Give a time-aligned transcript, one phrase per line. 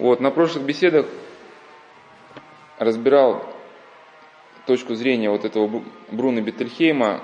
[0.00, 1.04] Вот, на прошлых беседах
[2.78, 3.44] разбирал
[4.66, 7.22] точку зрения вот этого Бруна Беттельхейма.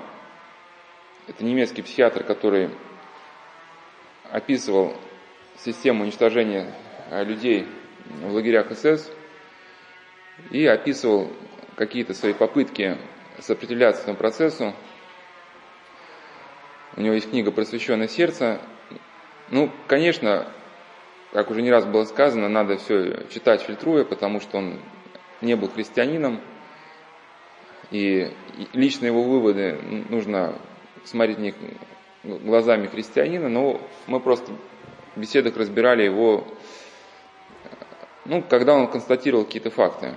[1.25, 2.69] Это немецкий психиатр, который
[4.29, 4.95] описывал
[5.57, 6.71] систему уничтожения
[7.09, 7.65] э, людей
[8.21, 9.09] в лагерях СС
[10.51, 11.31] и описывал
[11.77, 12.99] какие-то свои попытки
[13.39, 14.75] сопротивляться этому процессу.
[16.95, 18.61] У него есть книга «Просвещенное сердце».
[19.49, 20.53] Ну, конечно,
[21.31, 24.79] как уже не раз было сказано, надо все читать фильтруя, потому что он
[25.41, 26.39] не был христианином,
[27.91, 28.31] и
[28.73, 30.55] лично его выводы нужно
[31.03, 31.55] смотреть них
[32.23, 34.51] глазами христианина, но мы просто
[35.15, 36.45] в беседах разбирали его,
[38.25, 40.15] ну, когда он констатировал какие-то факты,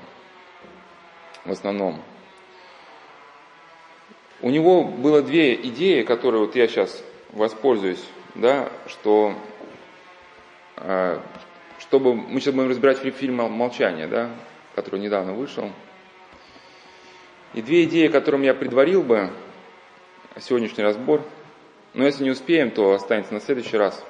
[1.45, 2.03] в основном.
[4.43, 8.03] У него было две идеи, которые вот я сейчас воспользуюсь,
[8.35, 9.35] да, что
[11.79, 14.31] чтобы мы сейчас будем разбирать фильм «Молчание», да,
[14.75, 15.71] который недавно вышел.
[17.55, 19.31] И две идеи, которым я предварил бы
[20.39, 21.23] сегодняшний разбор,
[21.95, 24.05] но если не успеем, то останется на следующий раз,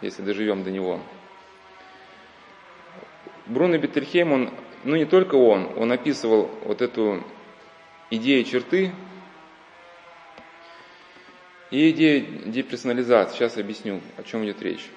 [0.00, 1.00] если доживем до него.
[3.46, 4.50] Бруно Бетельхейм, он,
[4.84, 7.22] ну не только он, он описывал вот эту
[8.10, 8.92] идею черты
[11.70, 13.36] и идею деперсонализации.
[13.36, 14.88] Сейчас объясню, о чем идет речь.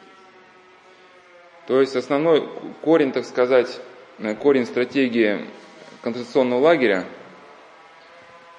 [1.67, 2.47] То есть основной
[2.81, 3.79] корень, так сказать,
[4.19, 5.45] э, корень стратегии
[6.01, 7.05] концентрационного лагеря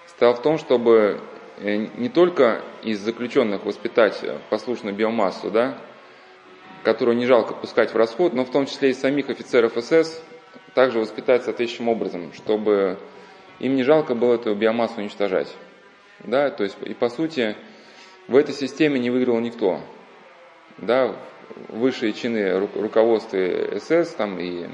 [0.06, 1.20] стал в том, чтобы
[1.58, 5.78] э, не только из заключенных воспитать послушную биомассу, да,
[6.84, 10.22] которую не жалко пускать в расход, но в том числе и самих офицеров СС
[10.74, 12.98] также воспитать соответствующим образом, чтобы
[13.58, 15.54] им не жалко было эту биомассу уничтожать.
[16.20, 17.56] Да, то есть, и по сути,
[18.28, 19.80] в этой системе не выиграл никто.
[20.78, 21.16] Да,
[21.68, 23.38] высшие чины руководства
[23.78, 24.66] СС там, и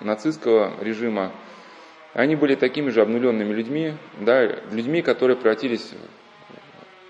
[0.00, 1.32] нацистского режима,
[2.12, 5.92] они были такими же обнуленными людьми, да, людьми, которые превратились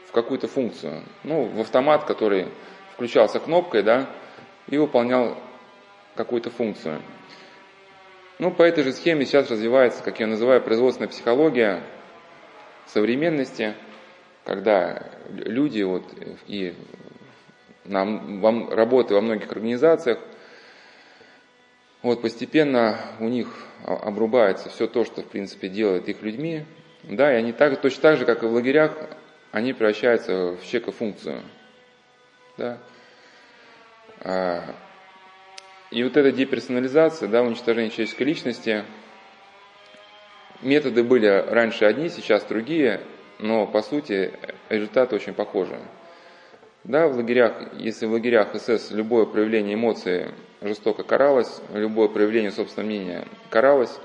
[0.08, 1.02] в какую-то функцию.
[1.24, 2.48] Ну, в автомат, который
[2.94, 4.08] включался кнопкой, да,
[4.68, 5.36] и выполнял
[6.14, 7.02] какую-то функцию.
[8.38, 11.82] Ну, по этой же схеме сейчас развивается, как я называю, производственная психология
[12.86, 13.74] современности,
[14.44, 16.04] когда люди вот
[16.46, 16.74] и
[17.84, 20.18] нам, вам, работы во многих организациях,
[22.02, 23.48] вот постепенно у них
[23.84, 26.64] обрубается все то, что в принципе делает их людьми,
[27.02, 28.92] да, и они так, точно так же, как и в лагерях,
[29.52, 31.42] они превращаются в чекофункцию,
[32.56, 32.78] да.
[34.20, 34.64] А,
[35.90, 38.84] и вот эта деперсонализация, да, уничтожение человеческой личности,
[40.60, 43.00] методы были раньше одни, сейчас другие,
[43.38, 44.32] но по сути
[44.68, 45.78] результаты очень похожи.
[46.84, 50.26] Да, в лагерях, если в лагерях СС любое проявление эмоций
[50.60, 53.98] жестоко каралось, любое проявление собственного мнения каралось,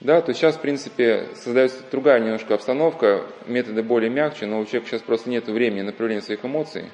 [0.00, 4.88] да, то сейчас, в принципе, создается другая немножко обстановка, методы более мягче, но у человека
[4.88, 6.86] сейчас просто нет времени на проявление своих эмоций,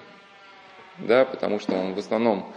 [0.98, 2.53] да, потому что он в основном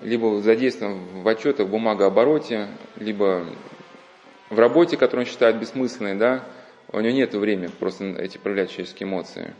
[0.00, 3.44] либо задействован в отчетах, в бумагообороте, либо
[4.48, 6.44] в работе, которую он считает бессмысленной, да,
[6.92, 9.52] у него нет времени просто эти проявлять человеческие эмоции.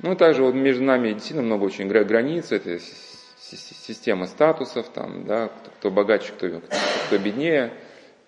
[0.00, 5.90] Ну, также вот между нами действительно много очень границ, это система статусов, там, да, кто
[5.90, 6.60] богаче, кто,
[7.06, 7.72] кто беднее.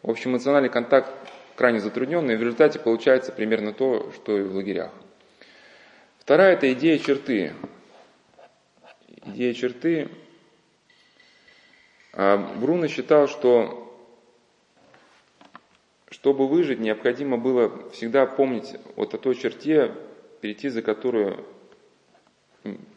[0.02, 1.12] В общем, эмоциональный контакт
[1.54, 4.90] крайне затрудненный, и в результате получается примерно то, что и в лагерях.
[6.18, 7.52] Вторая– это идея черты.
[9.26, 10.08] Идея черты.
[12.12, 13.86] А Бруно считал, что
[16.10, 19.94] чтобы выжить, необходимо было всегда помнить вот о той черте,
[20.40, 21.44] перейти за которую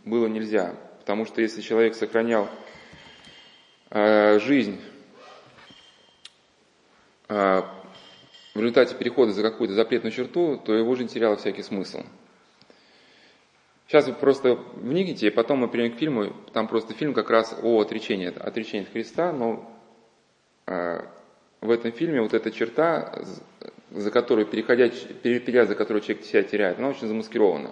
[0.06, 0.75] было нельзя.
[1.00, 2.47] Потому что если человек сохранял
[3.90, 4.79] э, жизнь
[7.28, 7.62] э,
[8.53, 12.03] в результате перехода за какую-то запретную черту, то его жизнь теряла всякий смысл.
[13.88, 17.56] Сейчас вы просто вникните, и потом мы перейдем к фильму, там просто фильм как раз
[17.62, 19.69] о отречении, отречении от Христа, но
[20.66, 21.02] э,
[21.61, 23.23] в этом фильме вот эта черта,
[23.91, 27.72] за которую, переходя, переходя за которую человек себя теряет, она очень замаскирована.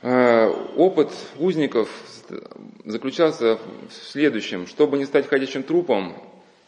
[0.00, 0.46] Э,
[0.76, 1.88] опыт узников
[2.84, 4.66] заключался в следующем.
[4.66, 6.14] Чтобы не стать ходячим трупом,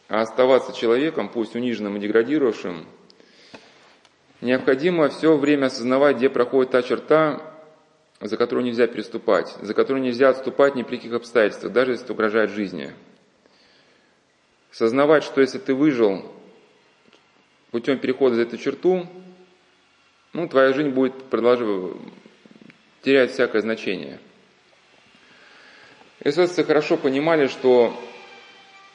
[0.09, 2.85] а оставаться человеком, пусть униженным и деградировавшим,
[4.41, 7.41] необходимо все время осознавать, где проходит та черта,
[8.19, 12.13] за которую нельзя переступать, за которую нельзя отступать ни при каких обстоятельствах, даже если это
[12.13, 12.91] угрожает жизни.
[14.71, 16.25] Сознавать, что если ты выжил
[17.71, 19.07] путем перехода за эту черту,
[20.33, 21.95] ну, твоя жизнь будет продолжать
[23.03, 24.19] теряет всякое значение.
[26.23, 27.97] эсэсовцы хорошо понимали, что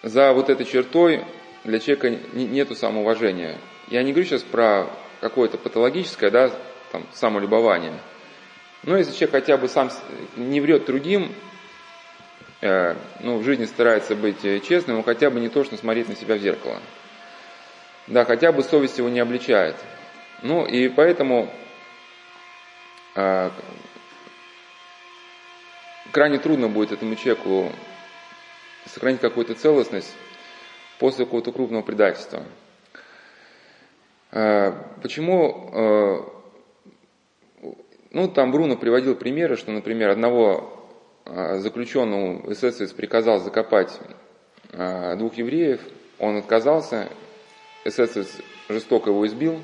[0.02, 1.24] за вот этой чертой
[1.64, 3.58] для человека нету самоуважения.
[3.88, 4.86] Я не говорю сейчас про
[5.20, 6.50] какое-то патологическое, да,
[6.92, 7.98] там, самолюбование.
[8.82, 9.90] Но если человек хотя бы сам
[10.36, 11.32] не врет другим,
[12.60, 16.08] э, ну, в жизни старается быть э, честным, он хотя бы не то, что смотреть
[16.08, 16.78] на себя в зеркало.
[18.06, 19.74] Да, хотя бы совесть его не обличает.
[20.42, 21.50] Ну, и поэтому
[23.16, 23.50] э,
[26.16, 27.70] крайне трудно будет этому человеку
[28.86, 30.14] сохранить какую-то целостность
[30.98, 32.42] после какого-то крупного предательства.
[34.32, 34.72] Э,
[35.02, 36.32] почему,
[37.62, 37.68] э,
[38.12, 40.88] ну, там Бруно приводил примеры, что, например, одного
[41.26, 44.00] э, заключенного эсэсовец приказал закопать
[45.18, 45.82] двух евреев,
[46.18, 47.10] он отказался,
[47.84, 48.38] эсэсовец
[48.70, 49.60] жестоко его избил,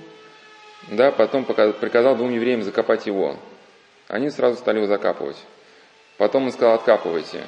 [0.91, 3.37] да, потом приказал двум евреям закопать его.
[4.09, 5.43] Они сразу стали его закапывать.
[6.23, 7.43] Потом он сказал, откапывайте.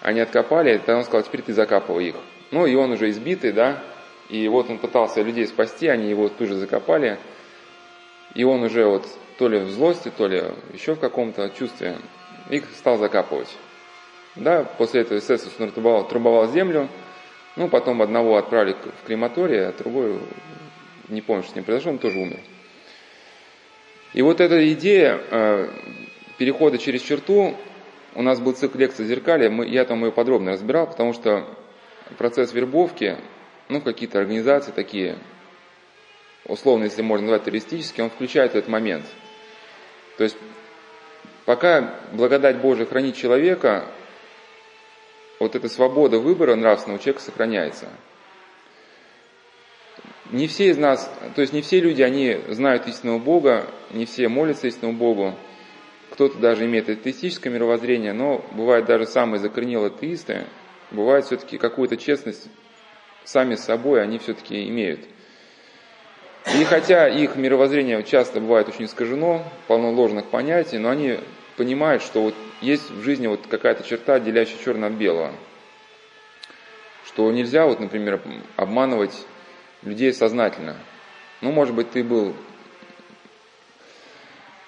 [0.00, 2.14] Они откопали, тогда он сказал, теперь ты закапывай их.
[2.50, 3.82] Ну, и он уже избитый, да,
[4.30, 7.18] и вот он пытался людей спасти, они его тут же закопали,
[8.34, 9.06] и он уже вот
[9.36, 11.98] то ли в злости, то ли еще в каком-то чувстве
[12.48, 13.54] их стал закапывать.
[14.34, 16.88] Да, после этого эсэсовец трубовал, трубовал землю,
[17.56, 20.20] ну, потом одного отправили в крематорий, а другой,
[21.10, 22.40] не помню, что с ним произошло, он тоже умер.
[24.14, 25.68] И вот эта идея э,
[26.38, 27.56] перехода через черту,
[28.14, 31.46] у нас был цикл лекций «Зеркали», мы, я там ее подробно разбирал, потому что
[32.18, 33.16] процесс вербовки,
[33.68, 35.18] ну, какие-то организации такие,
[36.46, 39.06] условно, если можно назвать террористические, он включает этот момент.
[40.18, 40.36] То есть,
[41.46, 43.86] пока благодать Божия хранит человека,
[45.40, 47.88] вот эта свобода выбора нравственного человека сохраняется.
[50.30, 54.28] Не все из нас, то есть не все люди, они знают истинного Бога, не все
[54.28, 55.34] молятся истинному Богу,
[56.12, 60.44] кто-то даже имеет атеистическое мировоззрение, но бывают даже самые закоренелые атеисты,
[60.90, 62.48] бывает все-таки какую-то честность
[63.24, 65.00] сами с собой они все-таки имеют.
[66.54, 71.18] И хотя их мировоззрение часто бывает очень искажено, полно ложных понятий, но они
[71.56, 75.32] понимают, что вот есть в жизни вот какая-то черта, делящая черное от белого.
[77.06, 78.20] Что нельзя, вот, например,
[78.56, 79.14] обманывать
[79.82, 80.76] людей сознательно.
[81.40, 82.34] Ну, может быть, ты был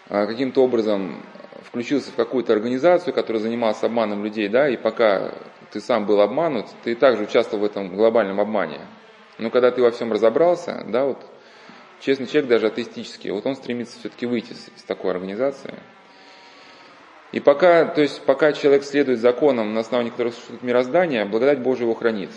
[0.09, 1.23] каким-то образом
[1.62, 5.33] включился в какую-то организацию, которая занималась обманом людей, да, и пока
[5.73, 8.81] ты сам был обманут, ты также участвовал в этом глобальном обмане.
[9.39, 11.19] Но когда ты во всем разобрался, да, вот
[12.01, 15.75] честный человек, даже атеистический, вот он стремится все-таки выйти из такой организации.
[17.33, 21.83] И пока, то есть, пока человек следует законам, на основании которых существует мироздание, благодать Божия
[21.83, 22.31] его хранит.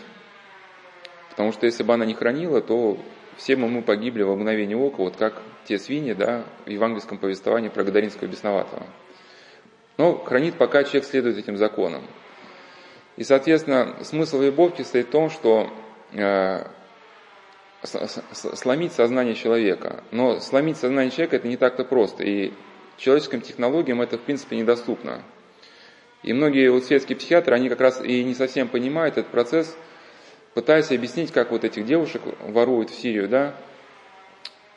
[1.29, 2.97] Потому что если бы она не хранила, то
[3.37, 7.69] все мы, мы погибли во мгновение ока, вот как те свиньи, да, в евангельском повествовании
[7.69, 8.85] про Гадаринского бесноватого.
[9.97, 12.03] Но хранит, пока человек следует этим законам.
[13.15, 15.71] И, соответственно, смысл вербовки стоит в том, что
[16.13, 16.65] э,
[17.83, 20.03] сломить сознание человека.
[20.11, 22.23] Но сломить сознание человека это не так-то просто.
[22.23, 22.53] И
[22.97, 25.23] человеческим технологиям это в принципе недоступно.
[26.23, 29.75] И многие вот светские психиатры, они как раз и не совсем понимают этот процесс,
[30.57, 33.53] пытаясь объяснить, как вот этих девушек воруют в Сирию, да.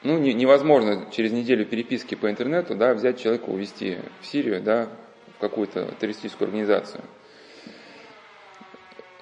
[0.02, 4.90] Ну, не, невозможно через неделю переписки по интернету, да, взять человека, увезти в Сирию, да,
[5.38, 7.02] в какую-то террористическую организацию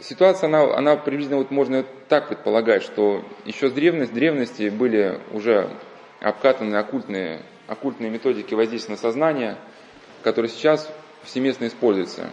[0.00, 5.70] ситуация, она, она приблизительно вот можно так предполагать, что еще с древности, древности были уже
[6.20, 9.58] обкатаны оккультные, оккультные методики воздействия на сознание,
[10.24, 10.92] которые сейчас
[11.22, 12.30] всеместно используются.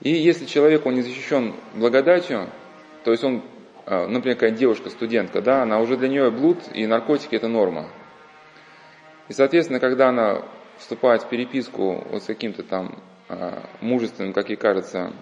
[0.00, 2.48] И если человек, он не защищен благодатью,
[3.04, 3.42] то есть он,
[3.86, 7.88] а, например, какая девушка, студентка, да, она уже для нее блуд и наркотики это норма.
[9.28, 10.42] И, соответственно, когда она
[10.78, 15.12] вступает в переписку вот с каким-то там а, мужественным, как ей кажется,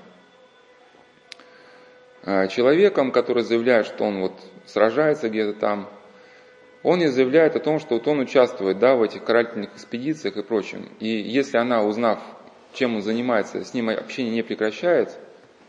[2.25, 4.32] Э, человеком, который заявляет, что он вот
[4.66, 5.88] сражается где-то там,
[6.82, 10.42] он и заявляет о том, что вот он участвует да, в этих карательных экспедициях и
[10.42, 10.90] прочем.
[11.00, 12.20] И если она, узнав,
[12.75, 15.16] чем он занимается, с ним общение не прекращает,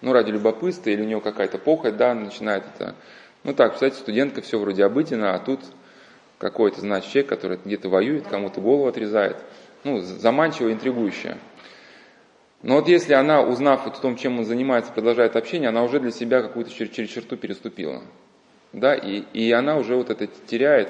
[0.02, 2.96] ну, ради любопытства, или у него какая-то похоть, да, начинает это...
[3.44, 5.62] Ну так, кстати, студентка все вроде обыденно, а тут
[6.38, 9.38] какой-то, значит, человек, который где-то воюет, кому-то голову отрезает.
[9.84, 11.38] Ну, заманчиво, интригующе.
[12.62, 16.12] Но вот если она, узнав о том, чем он занимается, продолжает общение, она уже для
[16.12, 18.02] себя какую-то через черту переступила.
[18.74, 20.90] Да, и, и она уже вот это теряет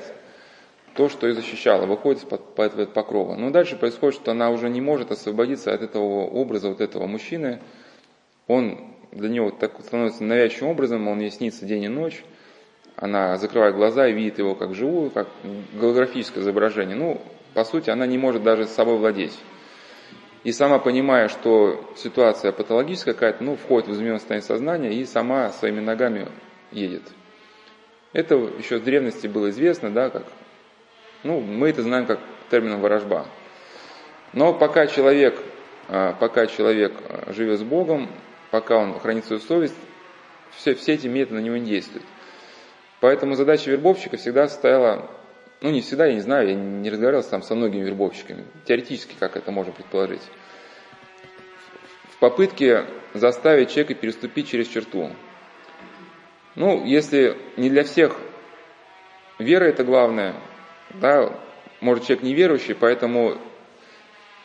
[0.96, 3.36] то, что и защищала, выходит из-под покрова.
[3.36, 7.60] Но дальше происходит, что она уже не может освободиться от этого образа вот этого мужчины.
[8.48, 12.24] Он для нее так становится навязчивым образом, он ей снится день и ночь.
[12.96, 15.28] Она закрывает глаза и видит его как живую, как
[15.74, 16.96] голографическое изображение.
[16.96, 17.22] Ну,
[17.54, 19.38] по сути, она не может даже с собой владеть.
[20.44, 25.50] и сама понимая, что ситуация патологическая какая-то, ну, входит в измененное состояние сознания и сама
[25.52, 26.28] своими ногами
[26.72, 27.04] едет.
[28.14, 30.24] Это еще с древности было известно, да, как,
[31.24, 33.26] ну, мы это знаем как термином ворожба.
[34.34, 35.38] Но пока человек,
[35.88, 38.10] а, пока человек а, живет с Богом,
[38.52, 39.76] пока он хранит свою совесть,
[40.58, 42.06] все, все эти методы на него не действуют.
[43.00, 45.10] Поэтому задача вербовщика всегда состояла
[45.62, 48.46] ну, не всегда, я не знаю, я не разговаривал там со многими вербовщиками.
[48.66, 50.22] Теоретически, как это можно предположить.
[52.14, 55.10] В попытке заставить человека переступить через черту.
[56.56, 58.18] Ну, если не для всех
[59.38, 60.36] вера это главное,
[60.92, 61.30] да,
[61.82, 63.38] может человек неверующий, поэтому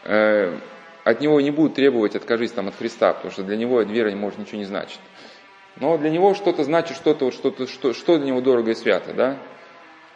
[0.05, 0.59] э,
[1.05, 4.39] от него не будут требовать откажись там от Христа, потому что для него вера может
[4.39, 4.99] ничего не значит.
[5.77, 9.39] Но для него что-то значит, что-то, что-то, что, что для него дорого и свято, да?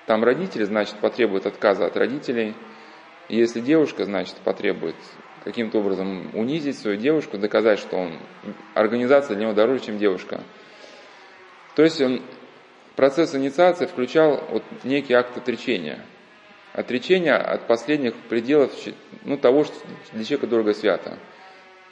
[0.07, 2.55] Там родители, значит, потребуют отказа от родителей.
[3.29, 4.97] И если девушка, значит, потребует
[5.45, 8.19] каким-то образом унизить свою девушку, доказать, что он,
[8.75, 10.43] организация для него дороже, чем девушка.
[11.75, 12.23] То есть он,
[12.97, 16.01] процесс инициации включал вот некий акт отречения.
[16.79, 18.71] Отречение от последних пределов
[19.25, 19.75] ну, того, что
[20.13, 21.19] для человека дорого свято.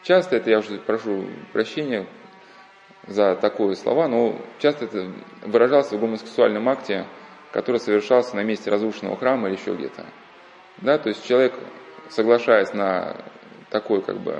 [0.04, 2.06] Часто это, я уже прошу прощения
[3.08, 5.10] за такое слова, но часто это
[5.42, 7.04] выражалось в гомосексуальном акте,
[7.50, 10.06] который совершался на месте разрушенного храма или еще где-то.
[10.76, 11.54] Да, то есть человек,
[12.08, 13.16] соглашаясь на
[13.70, 14.38] такое как бы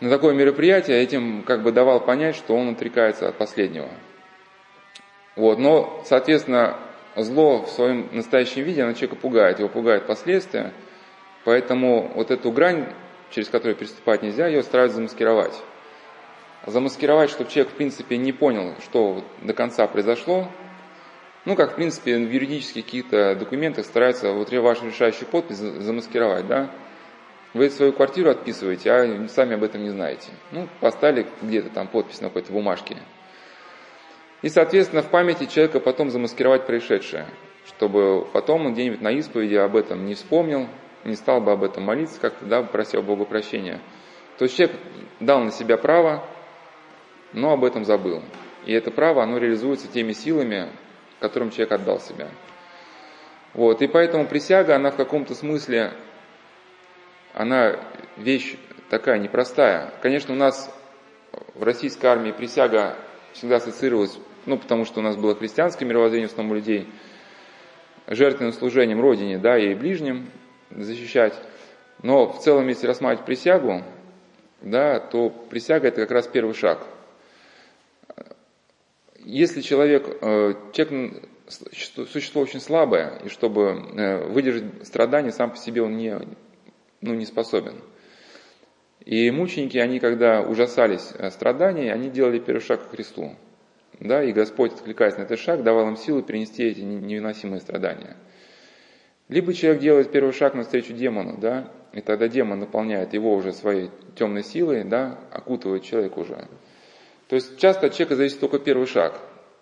[0.00, 3.88] на такое мероприятие, этим как бы давал понять, что он отрекается от последнего.
[5.36, 6.76] Вот, но, соответственно,
[7.16, 10.72] зло в своем настоящем виде, оно человека пугает, его пугает последствия,
[11.44, 12.86] поэтому вот эту грань,
[13.30, 15.54] через которую переступать нельзя, ее стараются замаскировать.
[16.66, 20.48] Замаскировать, чтобы человек, в принципе, не понял, что до конца произошло,
[21.44, 26.70] ну, как, в принципе, в юридических каких-то документах стараются вот ваш решающий подпись замаскировать, да.
[27.52, 30.30] Вы свою квартиру отписываете, а сами об этом не знаете.
[30.50, 32.96] Ну, поставили где-то там подпись на какой-то бумажке.
[34.44, 37.28] И, соответственно, в памяти человека потом замаскировать происшедшее,
[37.64, 40.68] чтобы потом он где-нибудь на исповеди об этом не вспомнил,
[41.02, 43.80] не стал бы об этом молиться, как-то, да, просил Бога прощения.
[44.36, 44.76] То есть человек
[45.18, 46.28] дал на себя право,
[47.32, 48.22] но об этом забыл.
[48.66, 50.68] И это право, оно реализуется теми силами,
[51.20, 52.28] которым человек отдал себя.
[53.54, 55.94] Вот, и поэтому присяга, она в каком-то смысле,
[57.32, 57.80] она
[58.18, 58.56] вещь
[58.90, 59.94] такая непростая.
[60.02, 60.70] Конечно, у нас
[61.54, 62.94] в российской армии присяга
[63.32, 66.88] всегда ассоциировалась, ну, потому что у нас было христианское мировоззрение в основном людей,
[68.06, 70.30] жертвенным служением Родине, да, и ближним
[70.70, 71.34] защищать.
[72.02, 73.82] Но в целом, если рассматривать присягу,
[74.60, 76.86] да, то присяга это как раз первый шаг–
[79.24, 83.62] если человек, э, человек существо очень слабое, и чтобы
[83.96, 86.18] э, выдержать страдания, сам по себе он не,
[87.00, 87.74] ну, не способен.
[89.04, 93.34] И мученики, они когда ужасались э, страданий, они делали первый шаг к Христу.
[94.00, 98.16] Да, и Господь, откликаясь на этот шаг, давал им силу перенести эти невыносимые страдания.
[99.28, 103.90] Либо человек делает первый шаг навстречу демону, да, и тогда демон наполняет его уже своей
[104.16, 106.48] темной силой, да, окутывает человека уже.
[107.28, 109.18] То есть часто от человека зависит только первый шаг,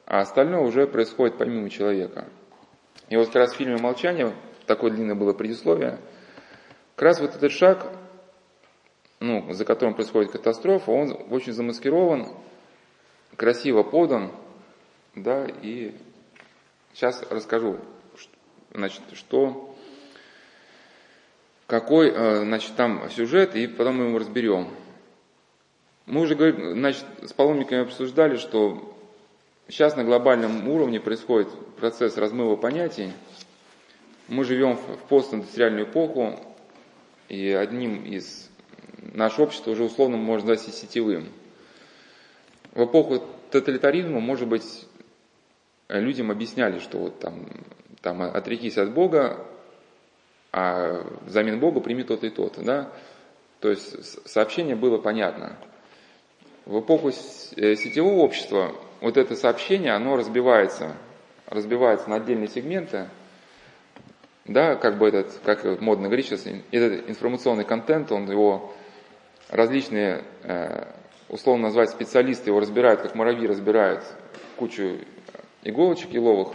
[0.06, 2.26] а остальное уже происходит помимо человека.
[3.08, 4.32] И вот как раз в фильме «Молчание»,
[4.66, 5.98] такое длинное было предисловие,
[6.96, 7.86] как раз вот этот шаг,
[9.20, 12.28] ну, за которым происходит катастрофа, он очень замаскирован,
[13.42, 14.30] красиво подан,
[15.16, 15.96] да, и
[16.94, 17.76] сейчас расскажу,
[18.72, 19.76] значит, что,
[21.66, 24.68] какой, э, значит, там сюжет, и потом мы его разберем.
[26.06, 28.96] Мы уже значит, с паломниками обсуждали, что
[29.66, 31.48] сейчас на глобальном уровне происходит
[31.80, 33.10] процесс размыва понятий.
[34.28, 36.38] Мы живем в постиндустриальную эпоху,
[37.28, 38.48] и одним из
[39.00, 41.26] наше общество уже условно можно назвать сетевым.
[42.72, 44.86] В эпоху тоталитаризма, может быть,
[45.88, 47.46] людям объясняли, что вот там,
[48.00, 49.46] там отрекись от Бога,
[50.52, 52.92] а взамен Бога прими то-то и то-то, да?
[53.60, 55.58] То есть сообщение было понятно–
[56.64, 60.96] в эпоху э, сетевого общества вот это сообщение, оно разбивается,
[61.46, 63.08] разбивается на отдельные сегменты,
[64.44, 68.72] да, как бы этот, как модно говорить сейчас, этот информационный контент, он его
[69.48, 70.86] различные, э,
[71.32, 74.04] условно назвать специалисты, его разбирают, как муравьи разбирают
[74.56, 74.98] кучу
[75.64, 76.54] иголочек еловых,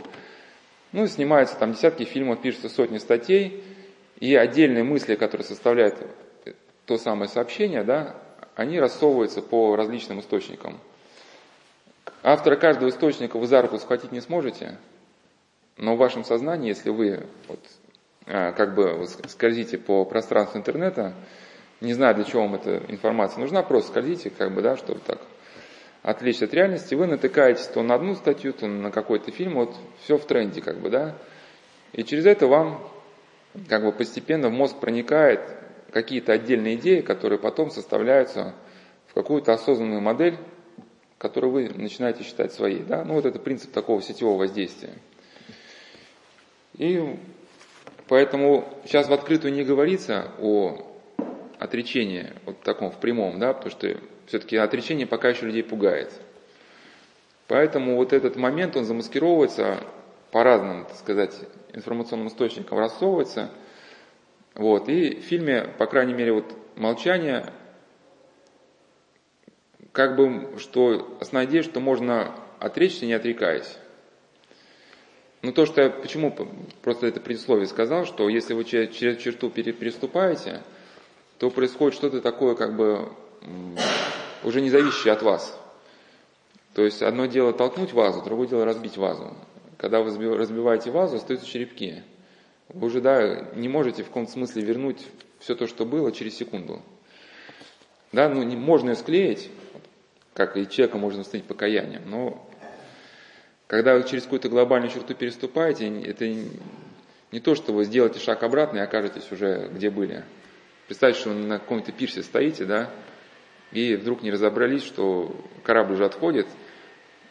[0.93, 3.63] ну, снимаются там десятки фильмов, пишутся сотни статей,
[4.19, 5.95] и отдельные мысли, которые составляют
[6.85, 8.15] то самое сообщение, да,
[8.55, 10.79] они рассовываются по различным источникам.
[12.23, 14.77] Автора каждого источника вы за руку схватить не сможете,
[15.75, 17.59] но в вашем сознании, если вы вот,
[18.25, 21.13] а, как бы скользите по пространству интернета,
[21.81, 25.19] не знаю, для чего вам эта информация нужна, просто скользите, как бы, да, чтобы так
[26.01, 30.17] отвлечься от реальности, вы натыкаетесь то на одну статью, то на какой-то фильм, вот все
[30.17, 31.15] в тренде, как бы, да,
[31.93, 32.81] и через это вам
[33.69, 35.41] как бы постепенно в мозг проникает
[35.91, 38.53] какие-то отдельные идеи, которые потом составляются
[39.07, 40.37] в какую-то осознанную модель,
[41.17, 42.83] которую вы начинаете считать своей.
[42.83, 43.03] Да?
[43.03, 44.93] Ну вот это принцип такого сетевого воздействия.
[46.77, 47.17] И
[48.07, 50.85] поэтому сейчас в открытую не говорится о
[51.59, 53.97] отречении, вот таком в прямом, да, потому что
[54.27, 56.11] все-таки отречение пока еще людей пугает.
[57.47, 59.83] Поэтому вот этот момент, он замаскировывается
[60.31, 61.33] по разным, так сказать,
[61.73, 63.49] информационным источникам, рассовывается.
[64.53, 64.89] Вот.
[64.89, 66.45] И в фильме, по крайней мере, вот
[66.75, 67.45] «Молчание»,
[69.93, 73.77] как бы, что основная идея, что можно отречься, не отрекаясь.
[75.41, 76.35] Но то, что я почему
[76.81, 80.61] просто это предисловие сказал, что если вы через черту переступаете,
[81.39, 83.09] то происходит что-то такое, как бы
[84.43, 85.57] уже не зависящее от вас.
[86.73, 89.35] То есть одно дело толкнуть вазу, другое дело разбить вазу.
[89.77, 92.03] Когда вы разбиваете вазу, остаются черепки.
[92.69, 94.99] Вы уже да, не можете в каком-то смысле вернуть
[95.39, 96.81] все то, что было, через секунду.
[98.11, 99.49] Да, ну, не, можно склеить,
[100.33, 102.47] как и человека можно установить покаянием, но
[103.67, 108.77] когда вы через какую-то глобальную черту переступаете, это не то, что вы сделаете шаг обратно
[108.77, 110.23] и окажетесь уже где были.
[110.87, 112.89] Представьте, что вы на каком-то пирсе стоите, да,
[113.71, 116.47] и вдруг не разобрались, что корабль уже отходит,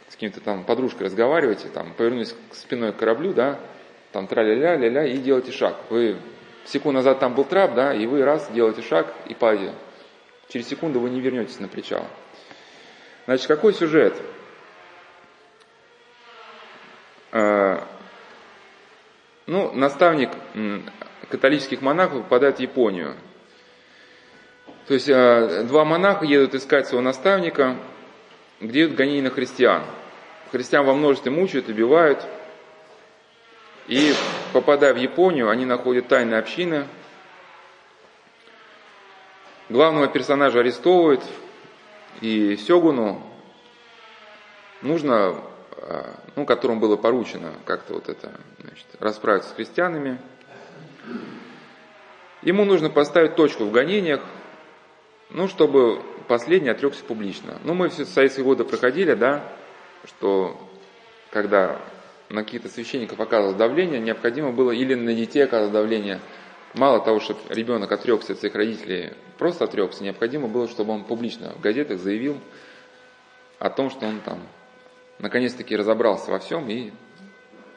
[0.09, 3.59] с каким-то там подружкой разговариваете, там, повернулись спиной к кораблю, да,
[4.13, 5.77] там тра-ля-ля, ля-ля, и делаете шаг.
[5.89, 6.17] Вы
[6.67, 9.75] секунду назад там был трап, да, и вы раз делаете шаг и падаете.
[10.49, 12.07] Через секунду вы не вернетесь на причал.
[13.25, 14.15] Значит, какой сюжет?
[17.33, 17.83] А,
[19.47, 20.31] ну, наставник
[21.31, 23.17] католических монахов попадает в Японию.
[24.87, 27.77] То есть а, два монаха едут искать своего наставника,
[28.61, 29.83] где идут гонения на христиан.
[30.53, 32.25] Христиан во множестве мучают, убивают.
[33.89, 34.15] И
[34.53, 36.87] попадая в Японию, они находят тайные общины.
[39.69, 41.25] Главного персонажа арестовывают,
[42.21, 43.21] и Сёгуну
[44.83, 45.41] нужно,
[45.79, 50.21] а, ну, которому было поручено как-то вот это, значит, расправиться с христианами.
[52.43, 54.21] Ему нужно поставить точку в гонениях,
[55.31, 57.59] ну, чтобы последний отрекся публично.
[57.65, 59.53] Ну, мы все советские годы проходили, да,
[60.05, 60.61] что
[61.31, 61.81] когда
[62.29, 66.21] на каких-то священников оказывалось давление, необходимо было или на детей оказывать давление.
[66.75, 71.53] Мало того, чтобы ребенок отрекся от своих родителей, просто отрекся, необходимо было, чтобы он публично
[71.57, 72.39] в газетах заявил
[73.59, 74.41] о том, что он там
[75.19, 76.93] наконец-таки разобрался во всем и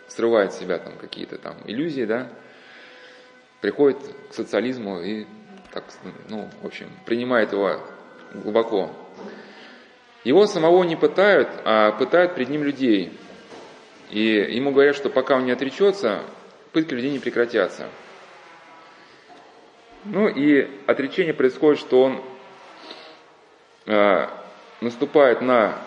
[0.08, 2.30] срывает с себя там какие-то там иллюзии, да,
[3.62, 5.26] приходит к социализму и
[5.80, 5.94] так,
[6.30, 7.80] ну, в общем, принимает его
[8.34, 8.92] глубоко.
[10.24, 13.18] Его самого не пытают, а пытают перед ним людей.
[14.10, 16.24] И ему говорят, что пока он не отречется,
[16.74, 17.88] пытки людей не прекратятся.
[20.06, 22.24] Ну и отречение происходит, что он
[23.86, 24.28] э,
[24.82, 25.78] наступает на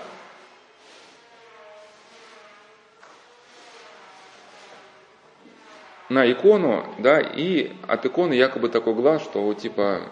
[6.13, 10.03] на икону, да, и от иконы якобы такой глаз, что вот типа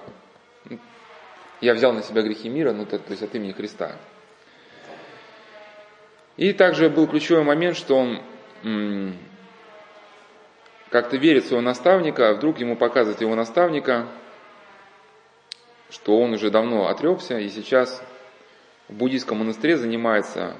[1.61, 3.97] я взял на себя грехи мира, ну то, то есть от имени Христа.
[6.37, 9.15] И также был ключевой момент, что он
[10.89, 14.09] как-то верит в своего наставника, а вдруг ему показывает его наставника,
[15.91, 18.03] что он уже давно отрекся и сейчас
[18.89, 20.57] в буддийском монастыре занимается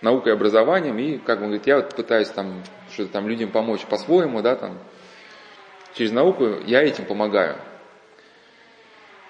[0.00, 2.62] наукой и образованием, и, как он говорит, я вот пытаюсь там
[2.98, 4.76] что-то там людям помочь по-своему, да, там,
[5.94, 7.56] через науку, я этим помогаю.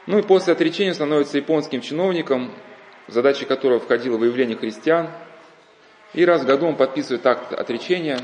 [0.06, 2.50] Ну и после отречения становится японским чиновником,
[3.08, 5.10] задачей которого входило выявление христиан.
[6.14, 8.18] И раз в году он подписывает акт отречения.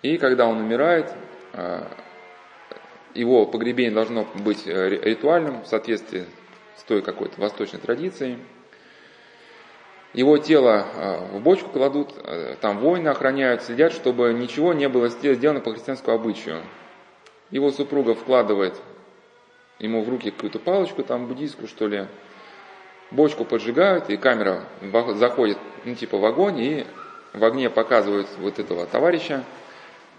[0.00, 1.12] И когда он умирает,
[1.52, 1.86] а,
[3.12, 6.24] его погребение должно быть э, ритуальным в соответствии
[6.76, 8.38] с той какой-то восточной традицией.
[10.14, 15.08] Его тело а, в бочку кладут, э, там воины охраняют, следят, чтобы ничего не было
[15.08, 16.62] сделано по христианскому обычаю.
[17.50, 18.74] Его супруга вкладывает
[19.78, 22.06] ему в руки какую-то палочку там буддийскую, что ли,
[23.10, 24.64] бочку поджигают, и камера
[25.14, 26.86] заходит, ну, типа в огонь, и
[27.32, 29.44] в огне показывают вот этого товарища,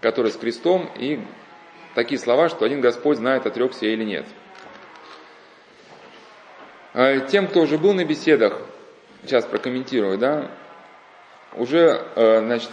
[0.00, 1.20] который с крестом, и
[1.94, 4.26] такие слова, что один Господь знает, отрекся или нет.
[6.94, 8.60] А тем, кто уже был на беседах,
[9.22, 10.50] сейчас прокомментирую, да,
[11.54, 12.70] уже, э, значит,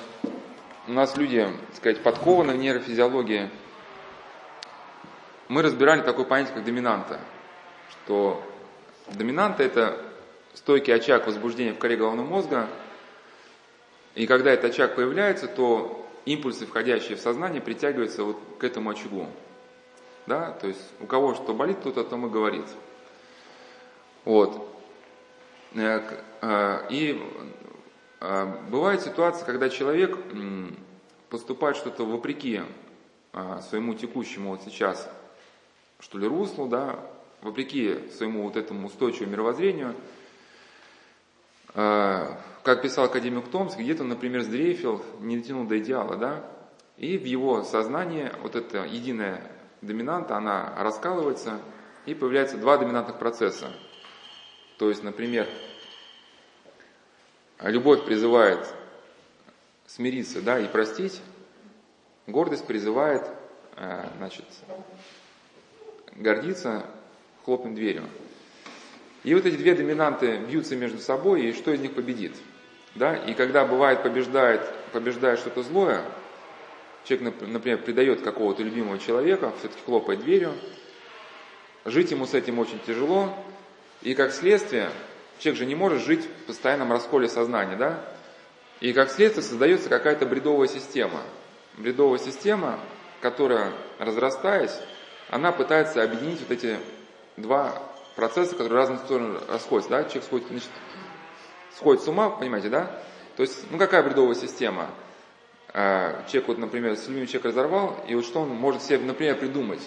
[0.87, 3.49] у нас люди, так сказать, подкованы в нейрофизиологии,
[5.47, 7.19] мы разбирали такое понятие, как доминанта,
[7.89, 8.43] что
[9.13, 9.97] доминанта– это
[10.53, 12.67] стойкий очаг возбуждения в коре головного мозга,
[14.15, 19.27] и когда этот очаг появляется, то импульсы, входящие в сознание, притягиваются вот к этому очагу.
[20.25, 20.51] Да?
[20.51, 22.65] То есть у кого что болит, тот о том и говорит.
[24.25, 24.66] Вот.
[25.75, 26.01] Э,
[26.41, 27.21] э, и
[28.21, 30.17] э, бывает ситуация, когда человек
[31.29, 32.61] поступает что-то вопреки
[33.69, 35.09] своему текущему вот сейчас,
[35.99, 36.99] что ли, руслу, да,
[37.41, 39.93] вопреки своему вот этому устойчивому мировоззрению,
[41.73, 46.43] как писал академик Томс, где-то, например, сдрейфил, не дотянул до идеала, да,
[46.95, 49.43] и в его сознании вот эта единая
[49.81, 51.59] доминанта, она раскалывается,
[52.05, 53.71] и появляется два доминантных процесса.
[54.77, 55.47] То есть, например,
[57.61, 58.59] любовь призывает
[59.87, 61.21] смириться да, и простить,
[62.27, 63.25] гордость призывает
[63.77, 64.45] э, значит,
[66.15, 66.85] гордиться,
[67.45, 68.03] хлопнуть дверью.
[69.23, 72.35] И вот эти две доминанты бьются между собой, и что из них победит?
[72.95, 73.15] Да?
[73.15, 74.61] И когда бывает побеждает,
[74.91, 76.03] побеждает что-то злое,
[77.05, 80.53] человек, например, предает какого-то любимого человека, все-таки хлопает дверью,
[81.85, 83.33] жить ему с этим очень тяжело,
[84.01, 84.91] и как следствие,
[85.39, 87.99] человек же не может жить в постоянном расколе сознания, да?
[88.79, 91.21] И как следствие создается какая-то бредовая система.
[91.77, 92.79] Бредовая система,
[93.21, 94.77] которая, разрастаясь,
[95.29, 96.77] она пытается объединить вот эти
[97.37, 97.81] два
[98.15, 99.91] процесса, которые в разные стороны расходятся.
[99.91, 100.03] Да?
[100.03, 100.69] Человек сходит, значит,
[101.75, 103.01] сходит с ума, понимаете, да?
[103.35, 104.89] То есть, ну какая бредовая система?
[105.73, 109.37] А, человек, вот, например, с любимым человек разорвал, и вот что он может себе, например,
[109.37, 109.81] придумать?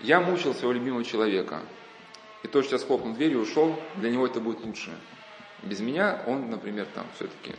[0.00, 1.60] Я мучил своего любимого человека,
[2.42, 4.90] и то, что я хлопнул дверью и ушел, для него это будет лучше.
[5.62, 7.54] Без меня он, например, там все-таки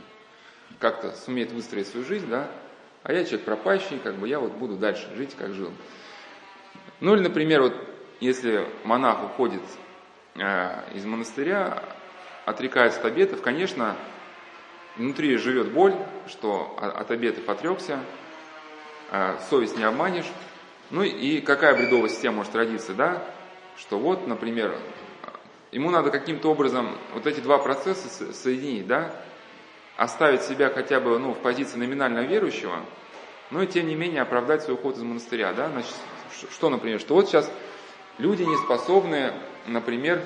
[0.79, 2.49] как-то сумеет выстроить свою жизнь, да,
[3.03, 5.71] а я человек пропащий, как бы я вот буду дальше жить, как жил.
[6.99, 7.75] Ну или, например, вот
[8.19, 9.61] если монах уходит
[10.35, 11.83] э, из монастыря,
[12.45, 13.95] отрекается от обетов, конечно,
[14.95, 15.95] внутри живет боль,
[16.27, 17.99] что от обетов отрекся,
[19.11, 20.31] э, совесть не обманешь.
[20.89, 23.23] Ну и какая бредовая система может родиться, да?
[23.77, 24.77] Что вот, например,
[25.71, 29.13] ему надо каким-то образом вот эти два процесса соединить, да?
[29.97, 32.79] Оставить себя хотя бы ну, в позиции номинально верующего,
[33.51, 35.69] но и тем не менее оправдать свой уход из монастыря, да?
[35.69, 35.93] Значит,
[36.51, 37.51] что, например, что вот сейчас
[38.17, 39.33] люди не способны,
[39.67, 40.23] например,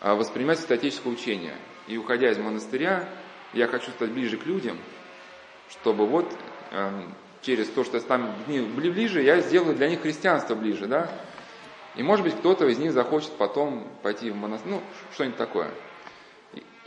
[0.00, 1.54] а, воспринимать статическое учение.
[1.86, 3.08] И уходя из монастыря,
[3.52, 4.78] я хочу стать ближе к людям,
[5.70, 6.30] чтобы вот
[6.72, 11.10] эм, через то, что я стану ближе, я сделаю для них христианство ближе, да?
[11.96, 15.70] И может быть кто-то из них захочет потом пойти в монастырь, ну, что-нибудь такое.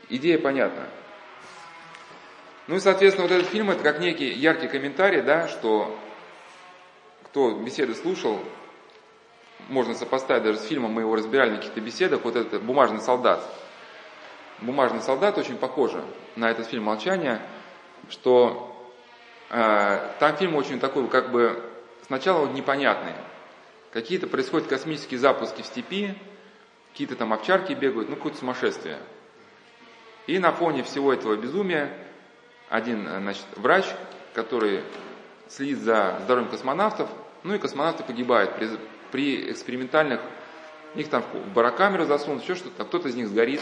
[0.09, 0.87] Идея понятна.
[2.67, 5.97] Ну и, соответственно, вот этот фильм, это как некий яркий комментарий, да, что
[7.23, 8.39] кто беседы слушал,
[9.69, 13.41] можно сопоставить даже с фильмом, мы его разбирали на каких-то беседах, вот этот «Бумажный солдат».
[14.59, 16.03] «Бумажный солдат» очень похоже
[16.35, 17.41] на этот фильм «Молчание»,
[18.09, 18.75] что
[19.49, 21.63] э, там фильм очень такой, как бы,
[22.07, 23.13] сначала вот непонятный.
[23.91, 26.15] Какие-то происходят космические запуски в степи,
[26.91, 28.99] какие-то там овчарки бегают, ну, какое-то сумасшествие.
[30.27, 31.97] И на фоне всего этого безумия
[32.69, 33.85] один, значит, врач,
[34.33, 34.83] который
[35.47, 37.09] следит за здоровьем космонавтов,
[37.43, 38.69] ну и космонавты погибают при,
[39.11, 40.19] при экспериментальных,
[40.95, 43.61] их там в барокамеру засунут, еще что-то, а кто-то из них сгорит.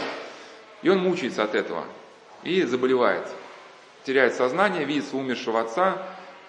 [0.81, 1.85] И он мучается от этого
[2.43, 3.27] и заболевает.
[4.03, 6.01] Теряет сознание, видит своего умершего отца,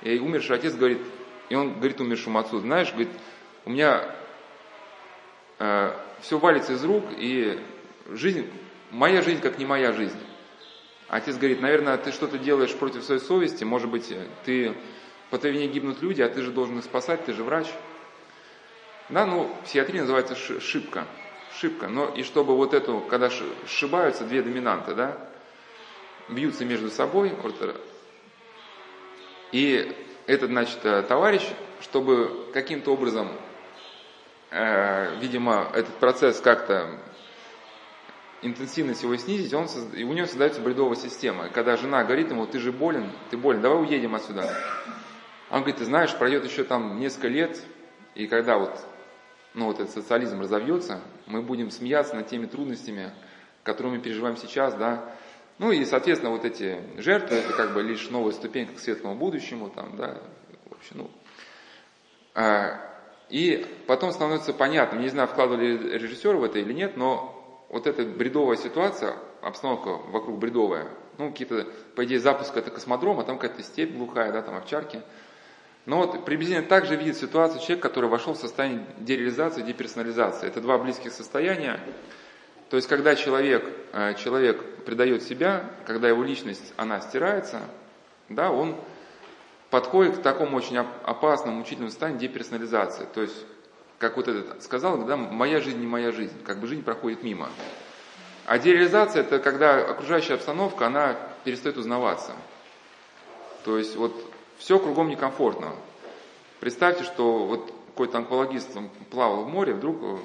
[0.02, 1.00] и умерший отец говорит,
[1.48, 3.10] и он говорит умершему отцу, знаешь, говорит,
[3.66, 4.02] у меня
[5.58, 7.60] э, все валится из рук, и
[8.08, 8.48] жизнь,
[8.92, 10.18] моя жизнь как не моя жизнь.
[11.08, 14.74] Отец говорит, наверное, ты что-то делаешь против своей совести, может быть, ты
[15.30, 17.66] по твоей вине гибнут люди, а ты же должен их спасать, ты же врач.
[19.08, 21.04] Да, ну, в называется шибка.
[21.58, 21.88] Шибка.
[21.88, 23.30] Но и чтобы вот эту, когда
[23.66, 25.28] сшибаются две доминанты, да,
[26.28, 27.80] бьются между собой, вот,
[29.52, 29.92] и
[30.26, 31.42] этот, значит, э, товарищ,
[31.80, 33.55] чтобы каким-то образом, э,
[34.50, 36.98] видимо, этот процесс как-то
[38.42, 41.48] интенсивность его снизить, он, и у него создается бредовая система.
[41.48, 44.48] когда жена говорит ему, ты же болен, ты болен, давай уедем отсюда.
[45.50, 47.60] Он говорит, ты знаешь, пройдет еще там несколько лет,
[48.14, 48.78] и когда вот
[49.54, 53.10] ну, вот этот социализм разовьется, мы будем смеяться над теми трудностями,
[53.62, 55.14] которые мы переживаем сейчас, да.
[55.58, 59.70] Ну и, соответственно, вот эти жертвы, это как бы лишь новая ступенька к светлому будущему,
[59.70, 60.20] там, да,
[60.66, 61.10] в общем, ну.
[63.28, 68.04] И потом становится понятно, не знаю, вкладывали режиссер в это или нет, но вот эта
[68.04, 73.62] бредовая ситуация, обстановка вокруг бредовая, ну, какие-то, по идее, запуск это космодром, а там какая-то
[73.62, 75.02] степь глухая, да, там овчарки–
[75.86, 80.48] Но вот приблизительно так же видит ситуацию человек, который вошел в состояние дереализации, деперсонализации.
[80.48, 81.80] Это два близких состояния.
[82.68, 87.60] То есть, когда человек, э, человек предает себя, когда его личность, она стирается,
[88.28, 88.76] да, он
[89.70, 93.06] подходит к такому очень опасному, мучительному состоянию деперсонализации.
[93.12, 93.44] То есть,
[93.98, 97.48] как вот этот сказал, да, моя жизнь не моя жизнь, как бы жизнь проходит мимо.
[98.46, 102.32] А дереализация это когда окружающая обстановка, она перестает узнаваться.
[103.64, 104.14] То есть вот
[104.58, 105.72] все кругом некомфортно.
[106.60, 108.76] Представьте, что вот какой-то онкологист
[109.10, 110.20] плавал в море, вдруг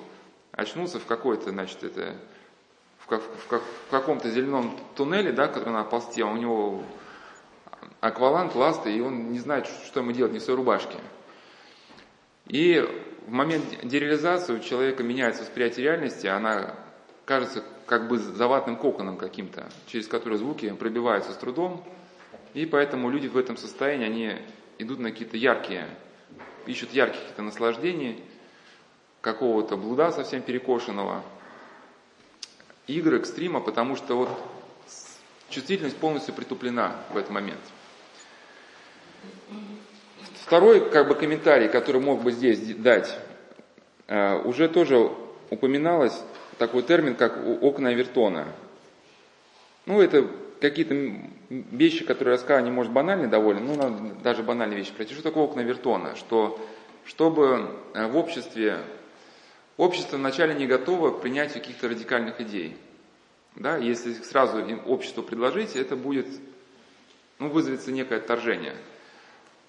[0.51, 2.15] очнулся в какой-то, значит, это,
[2.99, 6.83] в, как, в, как, в каком-то зеленом туннеле, да, который на полсте, а у него
[8.01, 10.97] акваланг, ласты, и он не знает, что ему делать, не в своей рубашке.
[12.47, 12.81] И
[13.27, 16.75] в момент дереализации у человека меняется восприятие реальности, она
[17.25, 21.83] кажется как бы заватным коконом каким-то, через который звуки пробиваются с трудом,
[22.53, 24.35] и поэтому люди в этом состоянии, они
[24.79, 25.87] идут на какие-то яркие,
[26.65, 28.17] ищут яркие какие-то наслаждения,
[29.21, 31.23] какого-то блуда совсем перекошенного,
[32.87, 34.29] игры, экстрима, потому что вот
[35.49, 37.59] чувствительность полностью притуплена в этот момент.
[40.45, 43.17] Второй как бы комментарий, который мог бы здесь дать,
[44.07, 45.11] э, уже тоже
[45.49, 46.21] упоминалось
[46.57, 48.47] такой термин, как окна Вертона.
[49.85, 50.27] Ну, это
[50.59, 50.93] какие-то
[51.49, 55.13] вещи, которые я сказал, они, может, банальны довольно, ну, надо даже банальные вещи пройти.
[55.13, 56.15] Что такое окна Вертона?
[56.15, 56.59] Что,
[57.05, 58.79] чтобы э, в обществе,
[59.77, 62.77] общество вначале не готово к принятию каких-то радикальных идей.
[63.55, 66.27] Да, если сразу им обществу предложить, это будет,
[67.39, 68.75] ну, вызовется некое отторжение.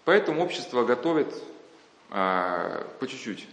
[0.04, 1.32] Поэтому общество готовит
[2.10, 3.46] а, по чуть-чуть.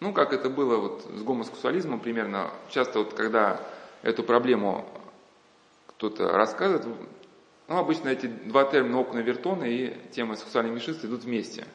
[0.00, 2.50] Ну, как это было вот с гомосексуализмом примерно.
[2.70, 3.60] Часто вот когда
[4.02, 4.88] эту проблему
[5.88, 6.86] кто-то рассказывает,
[7.68, 11.66] ну, обычно эти два термина окна Вертона и тема сексуального меньшинства идут вместе.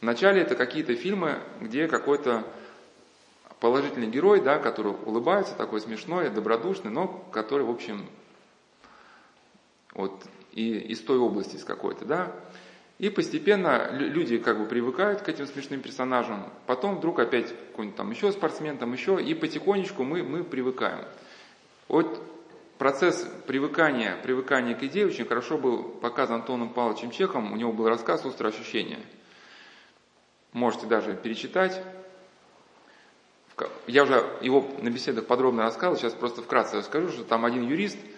[0.00, 2.44] Вначале это какие-то фильмы, где какой-то
[3.60, 8.06] положительный герой, да, который улыбается, такой смешной, добродушный, но который, в общем,
[9.92, 10.12] вот
[10.52, 12.32] и из той области, из какой-то, да.
[12.98, 18.10] И постепенно люди как бы привыкают к этим смешным персонажам, потом вдруг опять какой-нибудь там
[18.12, 21.04] еще спортсмен, там еще, и потихонечку мы, мы привыкаем.
[21.88, 22.22] Вот
[22.78, 27.88] процесс привыкания, привыкания к идее очень хорошо был показан Антоном Павловичем Чехом, у него был
[27.88, 29.00] рассказ «Острое ощущение».
[30.52, 31.82] Можете даже перечитать.
[33.88, 37.98] Я уже его на беседах подробно рассказывал, сейчас просто вкратце расскажу, что там один юрист–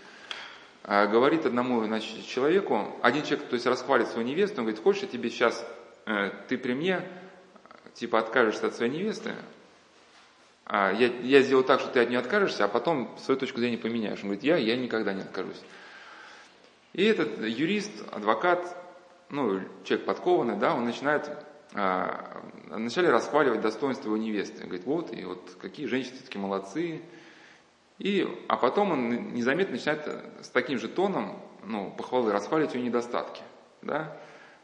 [0.87, 5.09] говорит одному значит, человеку, один человек, то есть расхвалит свою невесту, он говорит, хочешь, я
[5.09, 5.67] тебе сейчас,
[6.07, 7.03] э, ты при мне,
[7.95, 9.35] типа, откажешься от своей невесты,
[10.65, 13.79] а я, я сделаю так, что ты от нее откажешься, а потом свою точку зрения
[13.79, 14.19] поменяешь.
[14.19, 15.61] Он говорит, я, я никогда не откажусь.
[16.93, 18.77] И этот юрист, адвокат,
[19.29, 21.31] ну, человек подкованный, да, он начинает
[21.75, 24.63] а, вначале расхваливать достоинство его невесты.
[24.63, 27.03] Он говорит, вот, и вот какие женщины все-таки молодцы,
[27.99, 30.07] и, а потом он незаметно начинает
[30.43, 33.43] с таким же тоном ну, похвалы расхваливать ее недостатки.
[33.83, 34.17] Да?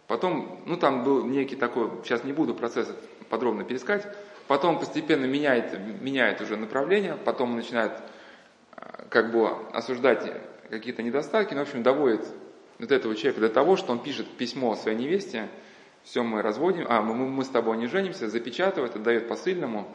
[0.06, 2.88] Потом, ну там был некий такой, сейчас не буду процесс
[3.30, 4.06] подробно перескать,
[4.46, 7.92] потом постепенно меняет, меняет уже направление, потом начинает
[8.76, 10.30] а, как бы осуждать
[10.68, 12.26] какие-то недостатки, ну, в общем, доводит
[12.78, 15.48] вот этого человека до того, что он пишет письмо своей невесте,
[16.02, 19.88] все мы разводим, а мы, мы с тобой не женимся, запечатывает, отдает посыльному,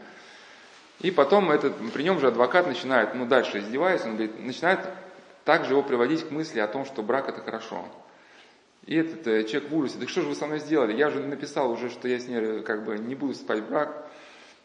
[1.00, 4.80] и потом этот, при нем же адвокат начинает, ну дальше издеваясь, он говорит, начинает
[5.46, 7.86] также его приводить к мысли о том, что брак это хорошо.
[8.86, 10.98] И этот э, человек в ужасе, так что же вы со мной сделали?
[10.98, 14.10] Я же написал уже, что я с ней как бы не буду спать в брак.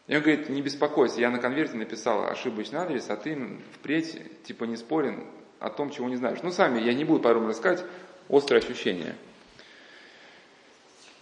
[0.07, 3.38] И он говорит, не беспокойся, я на конверте написал ошибочный адрес, а ты
[3.75, 5.27] впредь типа не спорен
[5.61, 6.38] о том, чего не знаешь.
[6.42, 7.85] Ну сами, я не буду подробно рассказать,
[8.29, 9.14] острое ощущение.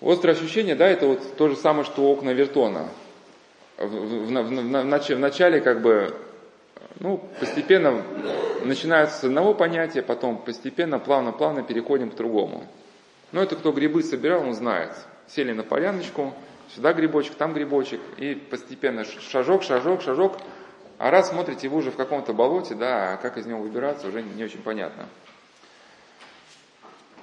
[0.01, 2.89] Острое ощущение, да, это вот то же самое, что окна Вертона
[3.81, 6.15] в, в, в, в начале как бы,
[6.99, 8.03] ну, постепенно
[8.65, 12.67] начинается с одного понятия, потом постепенно, плавно-плавно переходим к другому.
[13.33, 14.91] Но это кто грибы собирал, он знает.
[15.29, 16.35] Сели на поляночку,
[16.75, 20.37] сюда грибочек, там грибочек, и постепенно шажок, шажок, шажок,
[20.99, 24.23] а раз смотрите, вы уже в каком-то болоте, да, а как из него выбираться, уже
[24.23, 25.07] не очень понятно.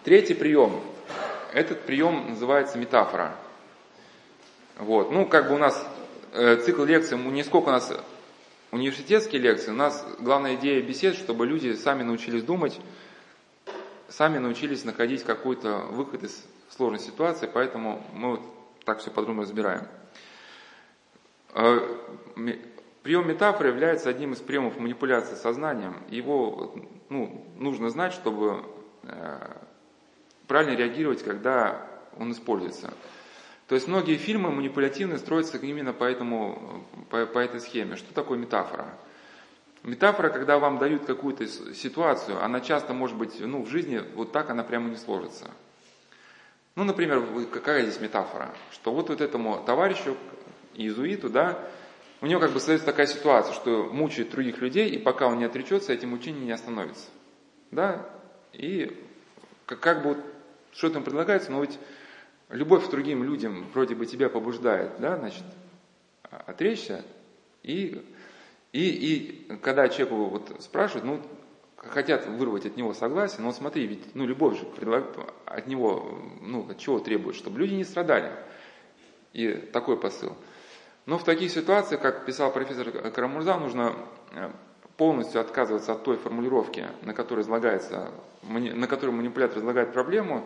[0.04, 0.80] Третий прием.
[1.54, 3.36] Этот прием называется метафора.
[4.80, 5.12] Вот.
[5.12, 5.86] Ну, как бы у нас
[6.34, 7.92] цикл лекций, не сколько у нас
[8.72, 12.80] университетские лекции, у нас главная идея бесед, чтобы люди сами научились думать,
[14.10, 18.42] сами научились находить какой-то выход из сложной ситуации, поэтому мы вот
[18.84, 19.88] так все подробно разбираем.
[21.54, 21.80] Э,
[23.04, 25.96] прием метафоры является одним из приемов манипуляции сознанием.
[26.10, 26.76] Его
[27.10, 28.63] ну, нужно знать, чтобы
[29.04, 29.40] э,
[30.48, 31.86] правильно реагировать, когда
[32.18, 32.94] он используется.
[33.67, 37.97] То есть многие фильмы манипулятивные строятся именно по, этому, по, по этой схеме.
[37.97, 38.97] Что такое метафора?
[39.84, 44.49] Метафора, когда вам дают какую-то ситуацию, она часто может быть, ну, в жизни вот так
[44.49, 45.51] она прямо не сложится.
[46.75, 48.53] Ну, например, какая здесь метафора?
[48.71, 50.15] Что вот, вот этому товарищу,
[50.73, 51.60] иезуиту, да,
[52.21, 55.45] у него как бы создается такая ситуация, что мучает других людей, и пока он не
[55.45, 57.08] отречется, эти мучения не остановятся.
[57.71, 58.08] Да?
[58.53, 58.97] И
[59.65, 60.19] как, как бы вот,
[60.71, 61.77] что там предлагается, но ведь
[62.49, 65.43] любовь к другим людям вроде бы тебя побуждает, да, значит,
[66.29, 67.03] отречься.
[67.63, 68.03] И,
[68.71, 71.21] и, и когда человеку вот спрашивают, ну,
[71.77, 74.65] хотят вырвать от него согласие, но смотри, ведь ну, любовь же
[75.45, 78.31] от него, ну, от чего требует, чтобы люди не страдали.
[79.33, 80.36] И такой посыл.
[81.05, 83.95] Но в таких ситуациях, как писал профессор Карамурза, нужно
[84.33, 84.49] э,
[84.97, 88.12] полностью отказываться от той формулировки, на которой, излагается,
[88.43, 90.45] на которой манипулятор излагает проблему,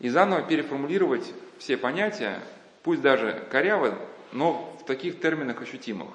[0.00, 2.40] и заново переформулировать все понятия,
[2.82, 3.98] пусть даже коряво,
[4.32, 6.08] но в таких терминах ощутимых.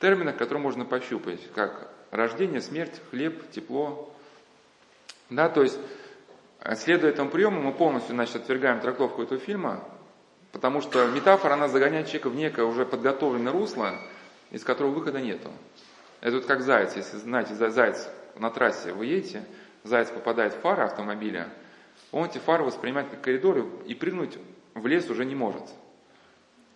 [0.00, 4.12] Терминах, которые можно пощупать, как рождение, смерть, хлеб, тепло.
[5.30, 5.78] Да, то есть,
[6.76, 9.82] следуя этому приему, мы полностью значит, отвергаем трактовку этого фильма,
[10.52, 13.94] потому что метафора, она загоняет человека в некое уже подготовленное русло,
[14.50, 15.50] из которого выхода нету.
[16.20, 19.44] Это вот как заяц, если знаете, заяц на трассе вы едете,
[19.82, 21.48] заяц попадает в фары автомобиля,
[22.14, 24.38] он эти фары воспринимает как коридоры и прыгнуть
[24.74, 25.64] в лес уже не может.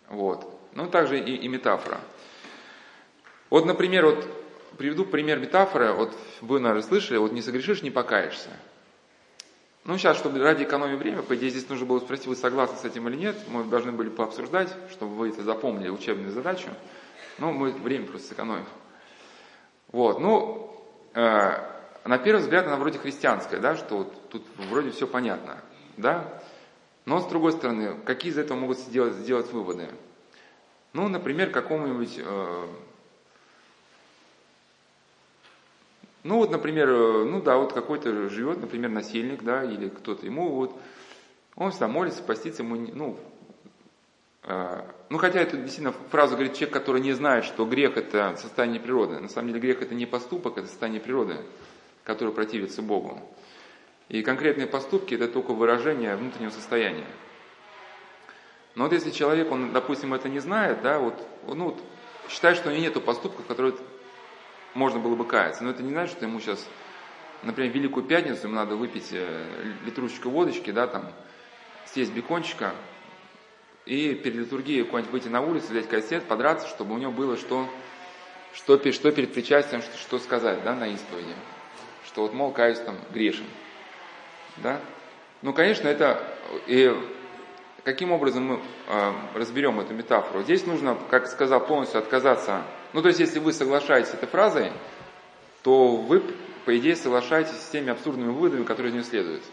[0.09, 0.53] Вот.
[0.75, 2.01] Ну, также и, и метафора.
[3.49, 4.29] Вот, например, вот
[4.79, 5.93] приведу пример метафоры.
[5.93, 8.49] Вот вы, наверное, слышали, вот не согрешишь, не покаешься.
[9.85, 12.85] Ну, сейчас, чтобы ради экономии времени, по идее, здесь нужно было спросить, вы согласны с
[12.85, 13.37] этим или нет.
[13.47, 16.69] Мы должны были пообсуждать, чтобы вы это запомнили, учебную задачу.
[17.39, 18.67] Ну, мы время просто сэкономим.
[19.93, 21.78] Вот, ну, э,
[22.09, 25.59] на первый взгляд она вроде христианская, да, что вот тут вроде все понятно,
[25.99, 26.43] да.
[27.05, 29.89] Но с другой стороны, какие из этого могут сделать, сделать выводы?
[30.95, 32.67] Ну, например, какому-нибудь э,
[36.25, 40.51] Ну вот, например, э, ну да, вот какой-то живет, например, насильник, да, или кто-то ему
[40.51, 40.79] вот,
[41.57, 43.19] он всегда молится, постится ему, ну,
[44.45, 48.81] э, ну хотя это действительно фраза говорит человек, который не знает, что грех это состояние
[48.81, 49.21] природы.
[49.21, 51.37] На самом деле грех это не поступок, это состояние природы,
[52.09, 53.21] которое противится Богу.
[54.09, 57.05] И конкретные поступки это только выражение внутреннего состояния.
[58.75, 61.15] Но вот если человек, он, допустим, это не знает, да, вот,
[61.47, 61.79] ну, вот,
[62.31, 63.75] считает, что у него нет поступков, которые
[64.73, 65.63] можно было бы каяться.
[65.63, 66.67] Но это не значит, что ему сейчас,
[67.43, 69.45] например, Великую Пятницу ему надо выпить э,
[69.85, 71.13] литрушечку водочки, да, там,
[71.85, 72.73] съесть бекончика,
[73.85, 77.69] и перед литургией куда-нибудь выйти на улицу, взять кассет, подраться, чтобы у него было что,
[78.55, 81.35] что, что перед причастием, что, что сказать, да, на исповеди.
[82.19, 83.47] Что вот, мол, каюсь там грешен.
[84.57, 84.81] Да?
[85.41, 86.21] Ну, конечно, это...
[86.67, 86.93] И
[87.85, 90.43] каким образом мы э, разберем эту метафору?
[90.43, 94.73] Здесь нужно, как сказал, полностью отказаться ну, то есть, если вы соглашаетесь с этой фразой,
[95.63, 96.21] то вы,
[96.65, 99.45] по идее, соглашаетесь с теми абсурдными выводами, которые из нее следуют.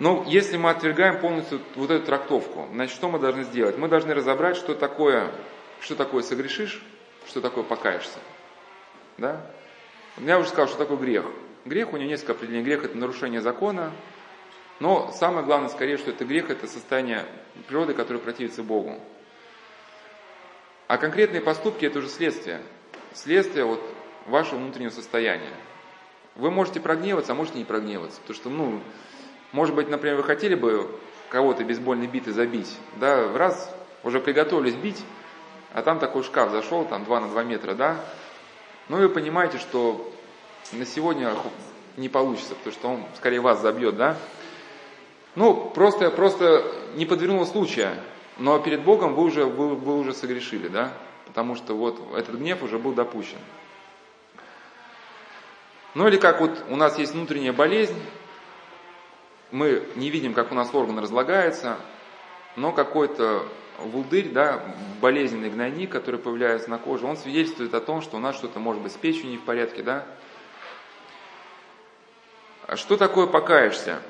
[0.00, 3.78] Но если мы отвергаем полностью вот эту трактовку, значит, что мы должны сделать?
[3.78, 5.30] Мы должны разобрать, что такое,
[5.80, 6.82] что такое согрешишь,
[7.28, 8.18] что такое покаешься.
[9.22, 9.40] Да?
[10.18, 11.24] Я уже сказал, что такое грех.
[11.64, 12.64] Грех, у него несколько определений.
[12.64, 13.92] Грех– это нарушение закона,
[14.80, 17.24] но самое главное, скорее, что это грех– это состояние
[17.68, 18.98] природы, которое противится Богу.
[20.88, 22.62] А конкретные поступки– это уже следствие.
[23.14, 23.80] Следствие вот
[24.26, 25.54] вашего внутреннего состояния.
[26.34, 28.20] Вы можете прогневаться, а можете не прогневаться.
[28.22, 28.80] Потому что, ну,
[29.52, 30.90] может быть, например, вы хотели бы
[31.28, 35.02] кого-то бейсбольной битой забить, да, раз уже приготовились бить,
[35.72, 38.04] а там такой шкаф зашел, там 2 на 2 метра, да,
[38.88, 40.12] ну вы понимаете, что
[40.72, 41.34] на сегодня
[41.96, 44.16] не получится, потому что он скорее вас забьет, да.
[45.34, 46.64] Ну, просто, просто
[46.94, 47.94] не подвернуло случая,
[48.38, 50.92] но перед Богом вы уже, вы, вы уже согрешили, да?
[51.26, 53.38] Потому что вот этот гнев уже был допущен.
[55.94, 58.00] Ну или как вот у нас есть внутренняя болезнь,
[59.50, 61.76] мы не видим, как у нас орган разлагается,
[62.56, 63.46] но какой-то
[63.78, 64.62] вулдырь, да,
[65.00, 68.82] болезненный гнойник, который появляется на коже, он свидетельствует о том, что у нас что-то может
[68.82, 70.06] быть с печенью не в порядке, да.
[72.66, 74.00] А что такое покаешься?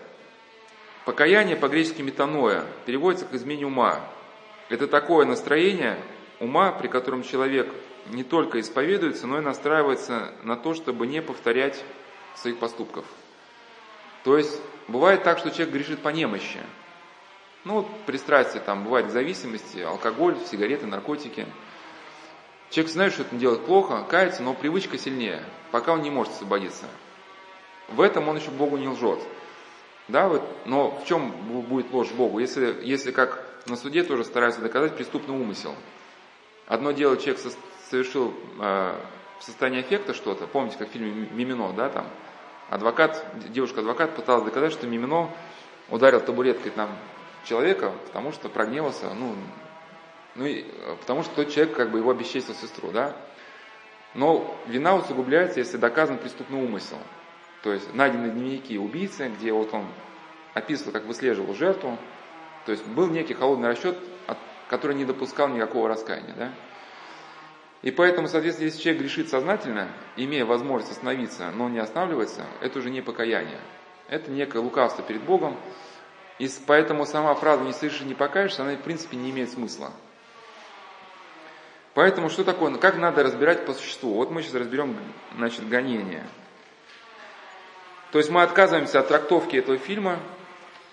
[1.04, 4.00] Покаяние по-гречески метаноя переводится к измене ума.
[4.68, 5.98] Это такое настроение
[6.38, 7.72] ума, при котором человек
[8.10, 11.82] не только исповедуется, но и настраивается на то, чтобы не повторять
[12.36, 13.04] своих поступков.
[14.24, 16.60] То есть бывает так, что человек грешит по немощи.
[17.64, 21.46] Ну, вот пристрастие там бывает к зависимости, алкоголь, сигареты, наркотики.
[22.70, 26.86] Человек знает, что это делает плохо, кается, но привычка сильнее, пока он не может освободиться.
[27.88, 29.20] В этом он еще Богу не лжет.
[30.08, 32.38] Да, вот, но в чем будет ложь Богу?
[32.40, 35.74] Если, если как на суде тоже стараются доказать преступный умысел.
[36.66, 37.40] Одно дело, человек
[37.90, 38.94] совершил э,
[39.38, 42.06] в состоянии эффекта что-то, помните, как в фильме «Мимино», да, там,
[42.70, 45.30] адвокат, девушка-адвокат пыталась доказать, что Мимино
[45.90, 46.90] ударил табуреткой там
[47.44, 49.34] человека, потому что прогневался, ну,
[50.34, 50.64] ну и,
[51.00, 53.16] потому что тот человек как бы его обесчестил сестру, да.
[54.14, 56.98] Но вина усугубляется, если доказан преступный умысел.
[57.62, 59.86] То есть найдены дневники убийцы, где вот он
[60.54, 61.98] описывал, как выслеживал жертву.
[62.66, 63.96] То есть был некий холодный расчет,
[64.68, 66.34] который не допускал никакого раскаяния.
[66.34, 66.52] Да?
[67.82, 72.90] И поэтому, соответственно, если человек грешит сознательно, имея возможность остановиться, но не останавливается, это уже
[72.90, 73.60] не покаяние.
[74.08, 75.56] Это некое лукавство перед Богом.
[76.42, 79.92] И поэтому сама фраза «не слышишь, не покаешься», она в принципе не имеет смысла.
[81.94, 84.14] Поэтому что такое, ну, как надо разбирать по существу?
[84.14, 84.96] Вот мы сейчас разберем,
[85.36, 86.26] значит, гонение.
[88.10, 90.18] То есть мы отказываемся от трактовки этого фильма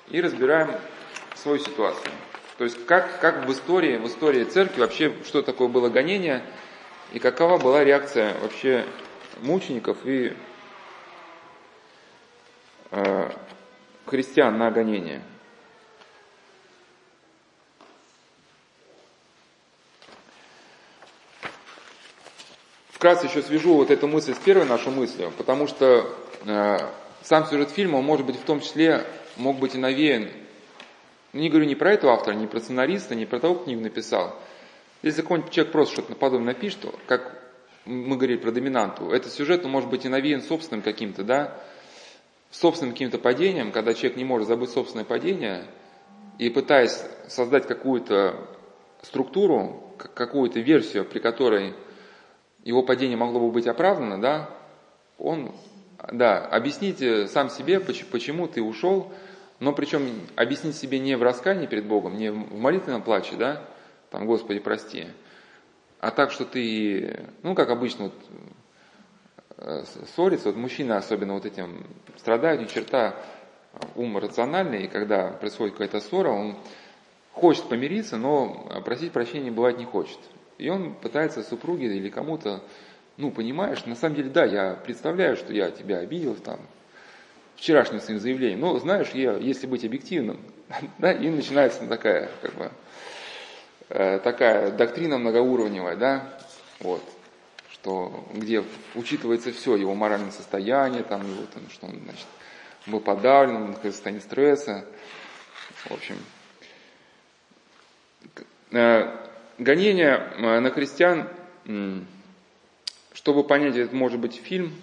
[0.10, 0.70] и разбираем
[1.34, 2.12] свою ситуацию.
[2.60, 6.44] То есть как, как в истории, в истории церкви вообще, что такое было гонение,
[7.12, 8.86] и какова была реакция вообще
[9.40, 10.38] мучеников и
[12.92, 13.32] э,
[14.06, 15.24] христиан на гонение.
[23.00, 26.14] Вкратце еще свяжу вот эту мысль с первой нашей мыслью, потому что
[26.46, 26.78] э,
[27.22, 29.06] сам сюжет фильма, может быть в том числе,
[29.38, 30.28] мог быть и навеян,
[31.32, 33.80] ну, не говорю не про этого автора, не про сценариста, не про того, кто книгу
[33.80, 34.38] написал.
[35.02, 37.42] Если какой-нибудь человек просто что-то подобное напишет, как
[37.86, 41.58] мы говорили про доминанту, этот сюжет он может быть и навеян собственным каким-то, да,
[42.52, 45.64] собственным каким-то падением, когда человек не может забыть собственное падение,
[46.38, 48.46] и пытаясь создать какую-то
[49.04, 51.76] структуру, какую-то версию, при которой
[52.64, 54.50] его падение могло бы быть оправдано, да,
[55.18, 55.52] он,
[56.12, 59.12] да, объясните сам себе, почему ты ушел,
[59.60, 63.66] но причем объяснить себе не в раскаянии перед Богом, не в молитвенном плаче, да,
[64.10, 65.08] там, Господи, прости,
[66.00, 68.14] а так, что ты, ну, как обычно, вот,
[69.58, 69.84] э,
[70.14, 71.86] ссорится, вот мужчина особенно вот этим
[72.18, 73.16] страдает, у черта
[73.96, 76.58] ум рациональный, и когда происходит какая-то ссора, он
[77.34, 80.20] хочет помириться, но просить прощения бывает не хочет.
[80.60, 82.62] И он пытается супруге или кому-то,
[83.16, 86.60] ну, понимаешь, на самом деле, да, я представляю, что я тебя обидел там,
[87.56, 90.40] вчерашним своим заявлением, но знаешь, я, если быть объективным,
[90.98, 92.72] да, и начинается такая, как бы,
[93.88, 96.38] э, такая доктрина многоуровневая, да,
[96.82, 97.04] вот,
[97.72, 98.62] что, где
[98.96, 102.28] учитывается все, его моральное состояние, там, его, там, что он, значит,
[102.86, 104.86] был подавлен, он находится в состоянии стресса,
[105.86, 106.18] в общем,
[108.72, 109.29] э,
[109.60, 111.28] гонение э, на христиан,
[113.14, 114.74] чтобы понять, это может быть фильм,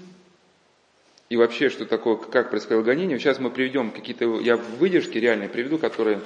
[1.29, 3.19] и вообще, что такое, как происходило гонение.
[3.19, 6.21] Сейчас мы приведем какие-то, я выдержки реальные приведу, которые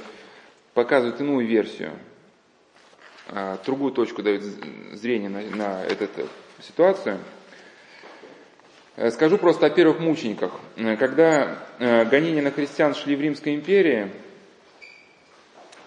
[0.74, 1.92] показывают иную версию,
[3.28, 4.42] а, другую точку дают
[4.92, 6.28] зрения на, на эту, эту
[6.62, 7.18] ситуацию.
[8.96, 10.52] Э, скажу просто о первых мучениках.
[10.98, 14.10] Когда э, гонения на христиан шли в Римской империи,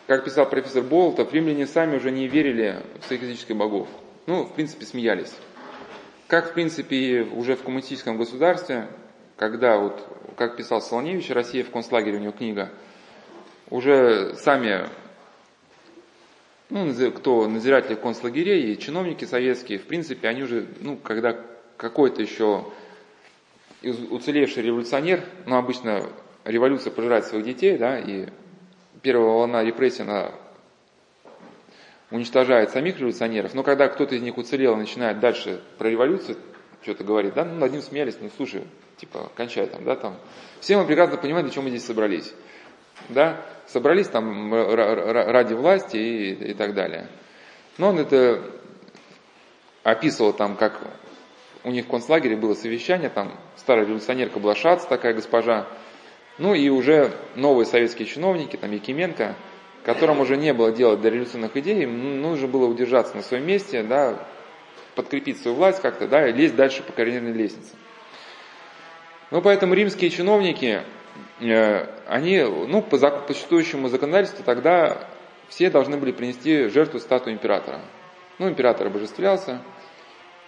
[0.07, 3.87] как писал профессор Болтов, римляне сами уже не верили в своих языческих богов.
[4.25, 5.33] Ну, в принципе, смеялись.
[6.27, 8.87] Как, в принципе, уже в коммунистическом государстве,
[9.37, 10.05] когда, вот,
[10.37, 12.71] как писал Солоневич, Россия в концлагере, у него книга,
[13.69, 14.87] уже сами,
[16.69, 21.39] ну, кто надзиратели концлагерей и чиновники советские, в принципе, они уже, ну, когда
[21.77, 22.65] какой-то еще
[23.81, 26.09] уцелевший революционер, ну, обычно
[26.45, 28.27] революция пожирает своих детей, да, и
[29.03, 30.31] первая волна репрессий, она
[32.09, 36.37] уничтожает самих революционеров, но когда кто-то из них уцелел и начинает дальше про революцию
[36.81, 38.63] что-то говорить, да, ну, над ним смеялись, ну, слушай,
[38.97, 40.17] типа, кончай там, да, там.
[40.59, 42.33] Все мы прекрасно понимаем, для чего мы здесь собрались,
[43.09, 47.07] да, собрались там ради власти и, и так далее.
[47.77, 48.43] Но он это
[49.83, 50.79] описывал там, как
[51.63, 55.67] у них в концлагере было совещание, там старая революционерка была Шац, такая госпожа,
[56.37, 59.35] ну и уже новые советские чиновники, там Якименко,
[59.83, 64.27] которым уже не было дела до революционных идей, нужно было удержаться на своем месте, да,
[64.95, 67.75] подкрепить свою власть как-то, да, и лезть дальше по карьерной лестнице.
[69.31, 70.83] Ну, поэтому римские чиновники,
[71.39, 75.07] э, они, ну, по, по существующему законодательству тогда
[75.49, 77.81] все должны были принести жертву статуи императора.
[78.39, 79.61] Ну, император обожествлялся,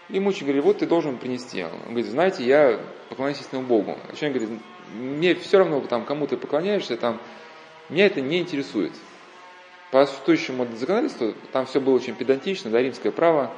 [0.09, 1.63] и мученик говорит, вот ты должен принести.
[1.63, 2.79] Он говорит, знаете, я
[3.09, 3.97] поклоняюсь истинному Богу.
[4.07, 4.61] А человек говорит,
[4.93, 7.19] мне все равно, там, кому ты поклоняешься, там,
[7.89, 8.93] меня это не интересует.
[9.91, 13.53] По существующему законодательству, там все было очень педантично, да, римское право,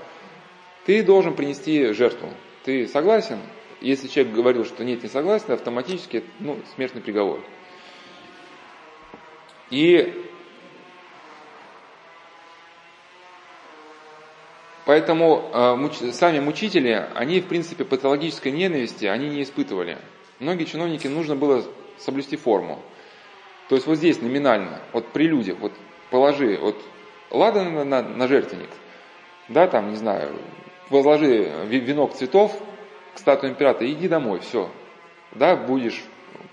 [0.86, 2.30] ты должен принести жертву.
[2.64, 3.40] Ты согласен?
[3.82, 7.42] Если человек говорил, что нет, не согласен, автоматически, ну, смертный приговор.
[9.70, 10.24] И
[14.88, 19.98] Поэтому э, сами мучители, они, в принципе, патологической ненависти, они не испытывали.
[20.40, 21.64] Многие чиновники нужно было
[21.98, 22.80] соблюсти форму.
[23.70, 25.74] То есть вот здесь номинально, вот при людях, вот
[26.10, 26.76] положи, вот
[27.32, 28.70] ладан на, на, на жертвенник,
[29.50, 30.40] да, там, не знаю,
[30.90, 32.58] возложи венок цветов
[33.16, 34.70] к статуе императора, иди домой, все.
[35.32, 36.04] Да, будешь,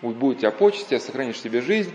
[0.03, 1.93] будет тебя почести, сохранишь себе жизнь.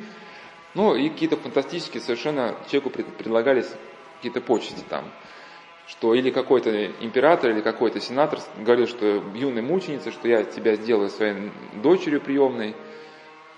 [0.76, 3.70] Ну и какие-то фантастические совершенно человеку предлагались
[4.18, 5.06] какие-то почести там
[5.90, 11.10] что или какой-то император, или какой-то сенатор говорил, что юной мученица, что я тебя сделаю
[11.10, 12.76] своей дочерью приемной,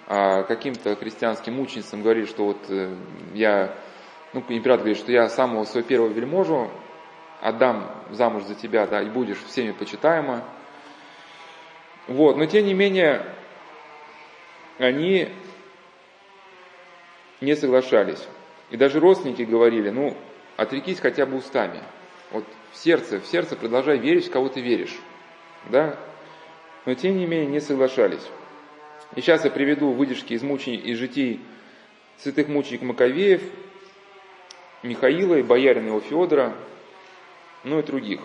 [0.08, 2.96] а каким-то христианским мученицам говорили, что вот э,
[3.34, 3.76] я,
[4.34, 6.72] ну, император говорит, что я самого своего первого вельможу
[7.42, 10.46] отдам замуж за тебя, да, и будешь всеми почитаема.
[12.08, 13.26] Вот, но тем не менее,
[14.80, 15.30] они
[17.42, 18.26] не соглашались.
[18.70, 20.16] И даже родственники говорили, ну,
[20.56, 21.82] отрекись хотя бы устами–
[22.72, 24.98] в сердце, в сердце продолжай верить, в кого ты веришь.
[25.70, 25.98] Да?
[26.86, 28.26] Но тем не менее не соглашались.
[29.16, 31.42] И сейчас я приведу выдержки из, мучений, из житий
[32.18, 33.42] святых мучеников Маковеев,
[34.84, 36.56] Михаила и боярина его Федора,
[37.64, 38.22] ну и других,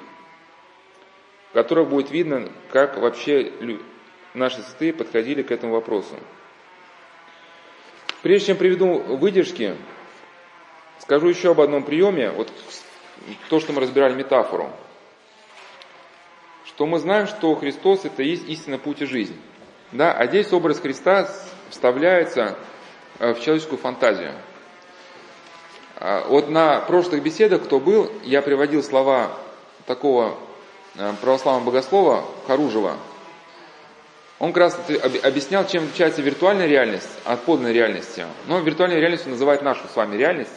[1.51, 3.53] в которых будет видно, как вообще
[4.33, 6.15] наши святые подходили к этому вопросу.
[8.23, 9.77] Прежде чем приведу выдержки,
[11.01, 12.31] скажу еще об одном приеме.
[12.31, 12.51] Вот
[13.49, 14.71] то, что мы разбирали метафору,
[16.65, 19.39] что мы знаем, что Христос это есть истинный путь и жизнь.
[19.93, 20.13] Да?
[20.13, 21.29] А здесь образ Христа
[21.71, 22.57] вставляется
[23.19, 24.33] э, в человеческую фантазию.
[25.99, 29.31] А, вот на прошлых беседах, кто был, я приводил слова
[29.87, 30.37] такого
[30.97, 32.97] э, православного богослова Харужева.
[34.39, 34.81] Он как раз
[35.23, 38.27] объяснял, чем отличается виртуальная реальность от подлинной реальности.
[38.47, 40.53] Но виртуальной реальностью называет нашу с вами реальность.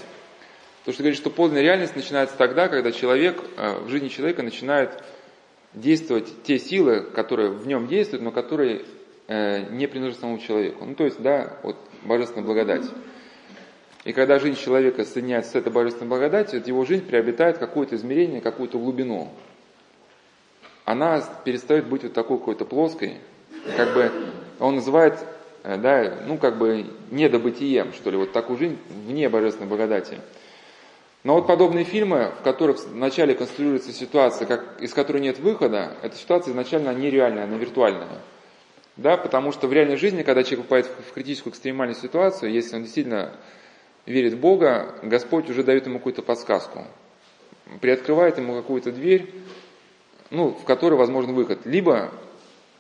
[0.86, 5.04] То, что говорит, что подлинная реальность начинается тогда, когда человек, э, в жизни человека начинают
[5.74, 8.84] действовать те силы, которые в нем действуют, но которые
[9.28, 10.86] э, не принадлежат самому человеку.
[10.86, 12.86] Ну, то есть, да, вот божественная благодать.
[14.06, 18.80] И когда жизнь человека соединяется с этой божественной благодатью, его жизнь приобретает какое-то измерение, какую-то
[18.80, 19.30] глубину.
[20.86, 23.18] Она перестает быть вот такой какой-то плоской,
[23.76, 24.12] как бы
[24.60, 25.20] он называет,
[25.64, 30.18] э, да, ну как бы недобытием, что ли, вот такую жизнь вне божественной благодати.
[31.24, 36.16] Но вот подобные фильмы, в которых вначале конструируется ситуация, как, из которой нет выхода, эта
[36.16, 38.22] ситуация изначально нереальная, она виртуальная.
[38.96, 42.84] Да, потому что в реальной жизни, когда человек попадает в критическую экстремальную ситуацию, если он
[42.84, 43.34] действительно
[44.06, 46.86] верит в Бога, Господь уже дает ему какую-то подсказку,
[47.82, 49.34] приоткрывает ему какую-то дверь,
[50.32, 51.66] ну, в которой возможен выход.
[51.66, 52.12] Либо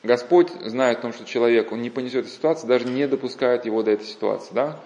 [0.03, 3.83] Господь, зная о том, что человек, он не понесет эту ситуацию, даже не допускает его
[3.83, 4.53] до этой ситуации.
[4.53, 4.79] Да?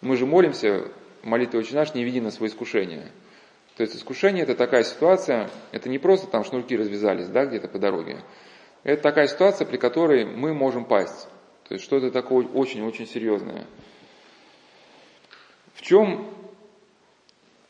[0.00, 0.88] Мы же молимся,
[1.22, 3.10] молитвы «Отче наш» не веди на свое искушение.
[3.76, 7.78] То есть искушение– это такая ситуация, это не просто там шнурки развязались, да, где-то по
[7.78, 8.22] дороге.
[8.82, 11.28] Это такая ситуация, при которой мы можем пасть.
[11.68, 13.66] То есть что-то такое очень-очень серьезное.
[15.74, 16.28] В чем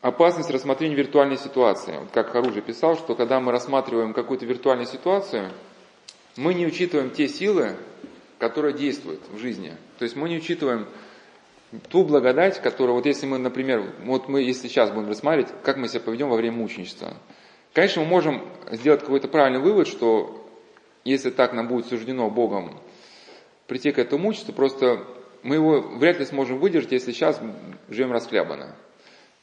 [0.01, 1.97] опасность рассмотрения виртуальной ситуации?
[1.97, 5.51] Вот как Харужи писал, что когда мы рассматриваем какую-то виртуальную ситуацию,
[6.35, 7.77] мы не учитываем те силы,
[8.39, 9.77] которые действуют в жизни.
[9.99, 10.87] То есть мы не учитываем
[11.89, 15.87] ту благодать, которая, вот если мы, например, вот мы, если сейчас будем рассматривать, как мы
[15.87, 17.13] себя поведем во время мученичества.
[17.73, 20.47] Конечно, мы можем сделать какой-то правильный вывод, что
[21.03, 22.79] если так нам будет суждено Богом
[23.67, 25.05] прийти к этому мучеству, просто
[25.41, 27.41] мы его вряд ли сможем выдержать, если сейчас
[27.89, 28.75] живем расхлябанно.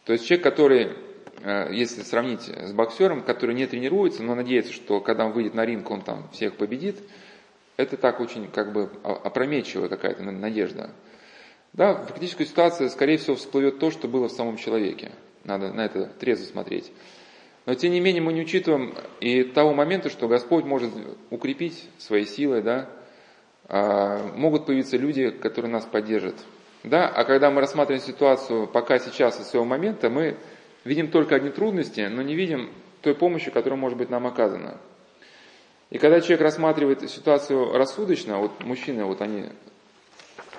[0.05, 0.93] То есть человек, который,
[1.43, 5.66] э, если сравнить с боксером, который не тренируется, но надеется, что когда он выйдет на
[5.66, 6.97] ринг, он там всех победит,
[7.76, 10.91] это так очень как бы опрометчивая какая-то надежда.
[11.73, 15.12] Да, в критической ситуации, скорее всего, всплывет то, что было в самом человеке.
[15.45, 16.91] Надо на это трезво смотреть.
[17.66, 20.91] Но тем не менее мы не учитываем и того момента, что Господь может
[21.31, 22.91] укрепить своей силой, да,
[23.68, 26.35] а, могут появиться люди, которые нас поддержат.
[26.83, 30.37] Да, а когда мы рассматриваем ситуацию пока сейчас и своего момента, мы
[30.85, 32.71] видим только одни трудности, но не видим
[33.03, 34.79] той помощи, которая может быть нам оказана.
[35.91, 39.47] И когда человек рассматривает ситуацию рассудочно, вот мужчины, вот они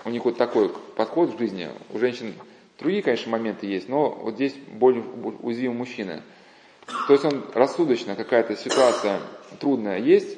[0.05, 1.69] у них вот такой подход в жизни.
[1.91, 2.33] У женщин
[2.79, 5.03] другие, конечно, моменты есть, но вот здесь более
[5.41, 6.21] уязвимы мужчины.
[7.07, 9.19] То есть он рассудочно, какая-то ситуация
[9.59, 10.37] трудная есть,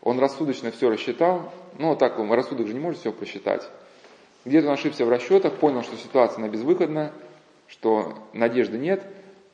[0.00, 3.68] он рассудочно все рассчитал, ну вот так, рассудок же не может все просчитать.
[4.44, 7.12] Где-то он ошибся в расчетах, понял, что ситуация она безвыходна,
[7.68, 9.04] что надежды нет,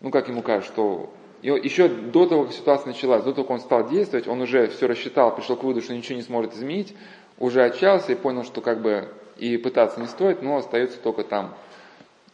[0.01, 3.51] ну как ему кажется, что и еще до того, как ситуация началась, до того, как
[3.51, 6.95] он стал действовать, он уже все рассчитал, пришел к выводу, что ничего не сможет изменить,
[7.39, 11.55] уже отчаялся и понял, что как бы и пытаться не стоит, но остается только там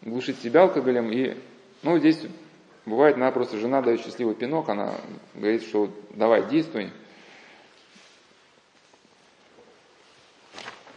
[0.00, 1.12] глушить себя алкоголем.
[1.12, 1.36] И,
[1.82, 2.20] ну, здесь
[2.86, 4.94] бывает, она просто жена дает счастливый пинок, она
[5.34, 6.90] говорит, что давай, действуй.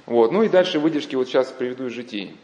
[0.05, 2.37] Вот, ну и дальше выдержки вот сейчас приведу из житий.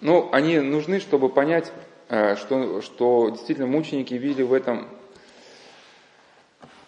[0.00, 1.70] Ну, они нужны, чтобы понять,
[2.08, 4.88] э, что, что действительно мученики видели в этом,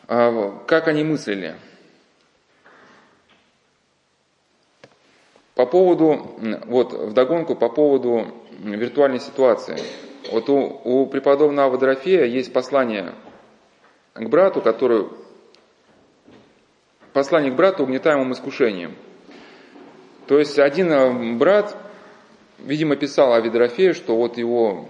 [0.08, 1.56] э, как они мыслили.
[5.60, 6.38] По поводу,
[6.68, 8.28] вот вдогонку, по поводу
[8.60, 9.76] виртуальной ситуации.
[10.32, 13.12] Вот у, у преподобного Водорофея есть послание
[14.14, 15.08] к брату, который
[17.12, 18.96] послание к брату угнетаемым искушением.
[20.28, 21.76] То есть один э, брат,
[22.58, 23.42] видимо, писал о
[23.92, 24.88] что вот его,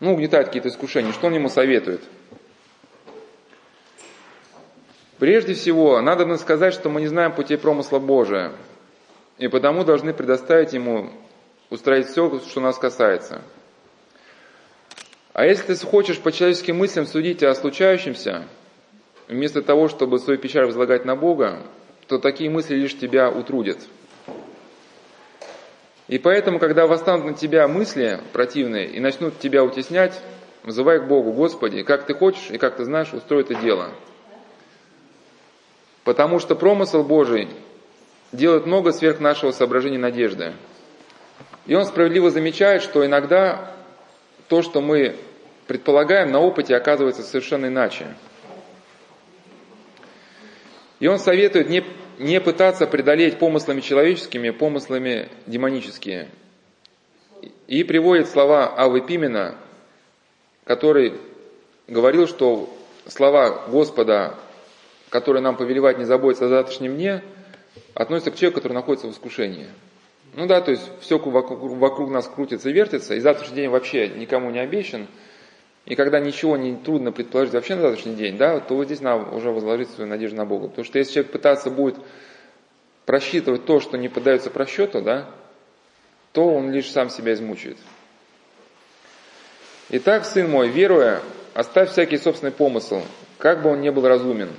[0.00, 2.00] ну, угнетают какие-то искушения, что он ему советует?
[5.22, 8.50] Прежде всего, надо сказать, что мы не знаем путей промысла Божия,
[9.38, 11.12] и потому должны предоставить ему
[11.70, 13.40] устроить все, что нас касается.
[15.32, 18.48] А если ты хочешь по человеческим мыслям судить о случающемся–
[19.28, 21.60] вместо того, чтобы свою печаль возлагать на Бога,
[22.08, 23.78] то такие мысли лишь тебя утрудят.
[26.08, 30.20] И поэтому, когда восстанут на тебя мысли противные и начнут тебя утеснять,
[30.64, 33.90] вызывай к Богу, Господи, как ты хочешь и как ты знаешь, устрой это дело.
[36.04, 37.48] Потому что промысел Божий
[38.32, 40.54] делает много сверх нашего соображения надежды.
[41.66, 43.72] И он справедливо замечает, что иногда
[44.48, 45.16] то, что мы
[45.66, 48.06] предполагаем, на опыте оказывается совершенно иначе.
[50.98, 51.84] И он советует не,
[52.18, 56.28] не пытаться преодолеть помыслами человеческими, помыслами демоническими.
[57.66, 59.56] И приводит слова Авы Пимена,
[60.64, 61.14] который
[61.88, 62.72] говорил, что
[63.06, 64.34] слова Господа,
[65.12, 67.22] которые нам повелевают не заботиться о завтрашнем дне,
[67.94, 69.68] относятся к человеку, который находится в искушении.
[70.34, 74.08] Ну да, то есть все вокруг, вокруг нас крутится и вертится, и завтрашний день вообще
[74.08, 75.06] никому не обещан–
[75.84, 79.34] и когда ничего не трудно предположить вообще на завтрашний день, да, то вот здесь надо
[79.34, 80.68] уже возложить свою надежду на Бога.
[80.68, 81.96] Потому что если человек пытаться будет
[83.04, 85.28] просчитывать то, что не поддается просчету, да,
[86.32, 87.78] то он лишь сам себя измучает.
[89.90, 91.20] Итак, сын мой, веруя,
[91.52, 93.02] оставь всякий собственный помысл,
[93.38, 94.50] как бы он ни был разумен,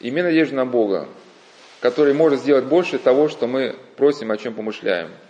[0.00, 1.08] имей надежду на Бога,
[1.80, 5.10] который может сделать больше того, что мы просим, о чем помышляем–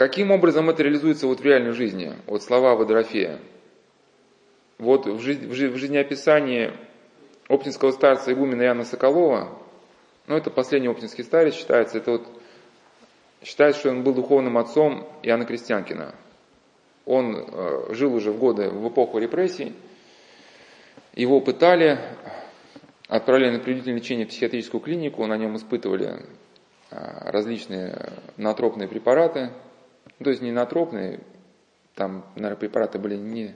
[0.00, 2.16] Каким образом это реализуется вот в реальной жизни?
[2.26, 3.38] Вот слова Водорофея.
[4.78, 6.72] Вот в, жизнь, в жизнеописании
[7.48, 9.58] оптинского старца игумена Яна Соколова,
[10.26, 12.26] ну это последний оптинский старец считается, это вот
[13.42, 16.14] считается, что он был духовным отцом Иоанна Крестьянкина.
[17.06, 19.74] Он э, жил уже в годы, в эпоху репрессий,
[21.14, 21.98] его пытали,
[23.08, 26.26] отправляли на принудительное лечение в психиатрическую клинику, на нем испытывали
[26.90, 29.50] э, различные натропные препараты,
[30.18, 31.20] ну, то есть не натропные,
[31.94, 33.54] там, наверное, препараты были не,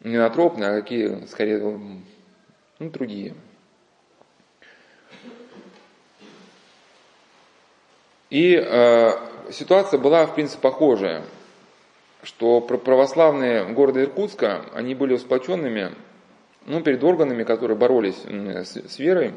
[0.00, 3.34] не натропные, а какие, скорее, ну, другие.
[8.30, 9.10] И э,
[9.50, 11.22] ситуация была, в принципе, похожая,
[12.22, 15.92] что православные города Иркутска, они были сплоченными,
[16.66, 19.32] ну, перед органами, которые боролись с, с верой,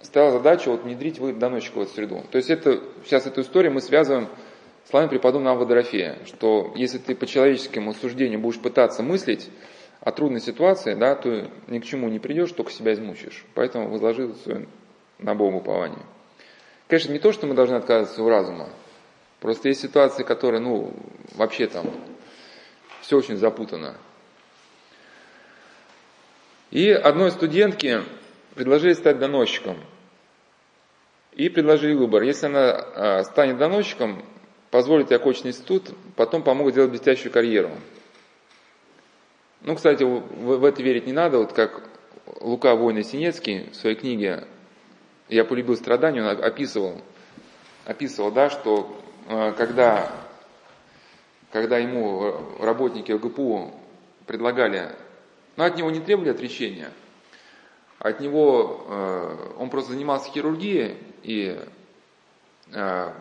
[0.00, 2.22] стояла задача вот внедрить эту среду.
[2.30, 4.28] То есть это, сейчас эту историю мы связываем
[4.88, 9.50] словами преподобного Водорофея, что если ты по человеческому суждению будешь пытаться мыслить
[10.00, 13.44] о трудной ситуации, да, то ни к чему не придешь, только себя измучишь.
[13.54, 14.66] Поэтому возложил свое
[15.18, 16.02] на Бога упование.
[16.94, 18.68] Конечно, не то, что мы должны отказываться у разума.
[19.40, 20.94] Просто есть ситуации, которые, ну,
[21.32, 21.90] вообще там
[23.00, 23.96] все очень запутано.
[26.70, 28.04] И одной студентке
[28.54, 29.76] предложили стать доносчиком.
[31.32, 32.22] И предложили выбор.
[32.22, 34.24] Если она а, станет доносчиком,
[34.70, 37.72] позволит ей окончить институт, потом помогут сделать блестящую карьеру.
[39.62, 40.20] Ну, кстати, в,
[40.58, 41.82] в это верить не надо, вот как
[42.40, 44.44] Лука Война Синецкий в своей книге
[45.28, 47.00] «Я полюбил страдания» он описывал,
[47.86, 50.10] описывал, да, что э, когда,
[51.50, 53.72] когда ему работники ЛГПУ
[54.26, 54.90] предлагали,
[55.56, 56.90] ну, от него не требовали отречения,
[57.98, 61.58] от него, э, он просто занимался хирургией, и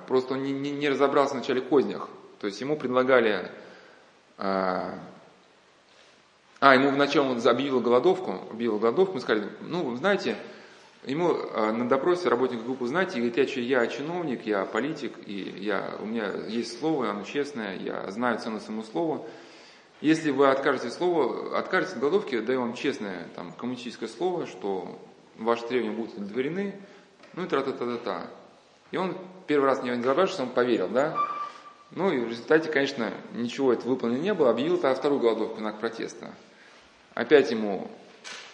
[0.08, 2.10] просто он не, не, не разобрался в начале кознях.
[2.40, 3.52] То есть ему предлагали...
[6.64, 10.38] А ему вначале он объявил голодовку, объявил голодовку, мы сказали, ну, знаете,
[11.06, 15.96] ему а, на допросе работник группы, знаете, говорит, я, я чиновник, я политик, и я,
[16.00, 19.28] у меня есть слово, оно честное, я знаю цену своему слову.
[20.02, 25.00] Если вы откажете слово, откажете от голодовки, даю вам честное там, коммунистическое слово, что
[25.38, 26.76] ваши требования будут удовлетворены,
[27.34, 28.28] ну и тра-та-та-та-та.
[28.92, 31.16] И он первый раз не запрашивался, он поверил, да?
[31.92, 35.80] Ну и в результате, конечно, ничего это выполнено не было, объявил тогда вторую голодовку, знак
[35.80, 36.34] протеста.
[37.14, 37.90] Опять ему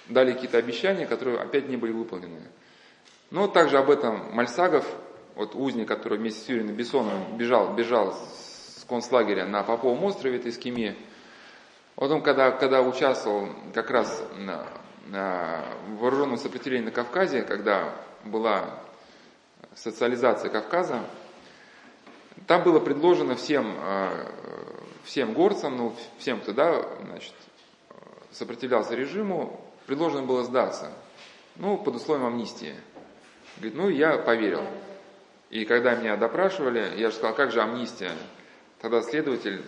[0.09, 2.41] дали какие-то обещания, которые опять не были выполнены.
[3.31, 4.85] Но также об этом Мальсагов,
[5.35, 10.49] вот узник, который вместе с Юрием Бессоновым бежал, бежал с концлагеря на Поповом острове, это
[10.49, 10.95] Искиме.
[11.95, 14.65] Вот он, когда, когда участвовал как раз на,
[15.07, 15.63] на
[15.99, 17.93] вооруженном сопротивлении на Кавказе, когда
[18.25, 18.79] была
[19.75, 21.01] социализация Кавказа,
[22.47, 24.25] там было предложено всем, э,
[25.03, 27.33] всем горцам, ну, всем, кто да, значит,
[28.31, 29.59] сопротивлялся режиму,
[29.89, 30.91] предложено было сдаться.
[31.55, 32.75] Ну, под условием амнистии.
[33.57, 34.61] Говорит, ну, я поверил.
[35.49, 38.11] И когда меня допрашивали, я же сказал, как же амнистия?
[38.81, 39.63] Тогда следователь,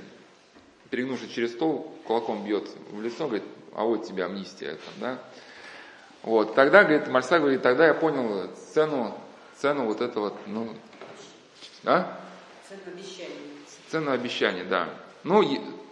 [0.91, 3.43] перегнувшись через стол, кулаком бьет в лицо, говорит,
[3.73, 4.73] а вот тебе амнистия.
[4.73, 5.19] Там, да?
[6.21, 9.17] Вот, тогда, говорит, Мальса говорит, тогда я понял цену,
[9.57, 10.69] цену вот этого, ну,
[11.83, 12.21] а?
[12.69, 13.35] Цену обещания.
[13.89, 14.87] Цену обещания, да.
[15.23, 15.43] Ну,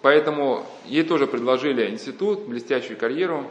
[0.04, 3.50] поэтому ей тоже предложили институт, блестящую карьеру.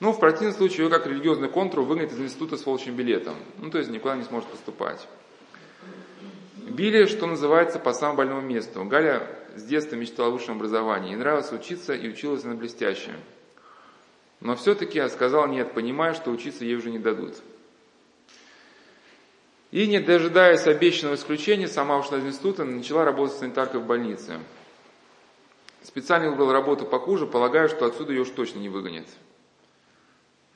[0.00, 3.34] Ну, в противном случае ее как религиозный контур выгонят из института с волчьим билетом.
[3.58, 5.08] Ну, то есть никуда не сможет поступать.
[6.56, 8.84] Били, что называется, по самому больному месту.
[8.84, 9.26] Галя
[9.56, 11.10] с детства мечтала о высшем образовании.
[11.10, 13.10] Ей нравилось учиться и училась на блестяще.
[14.40, 17.34] Но все-таки сказала нет, понимая, что учиться ей уже не дадут.
[19.72, 24.38] И, не дожидаясь обещанного исключения, сама ушла из института и начала работать санитаркой в больнице.
[25.82, 29.06] Специально выбрал работу покуже, полагаю, что отсюда ее уж точно не выгонят.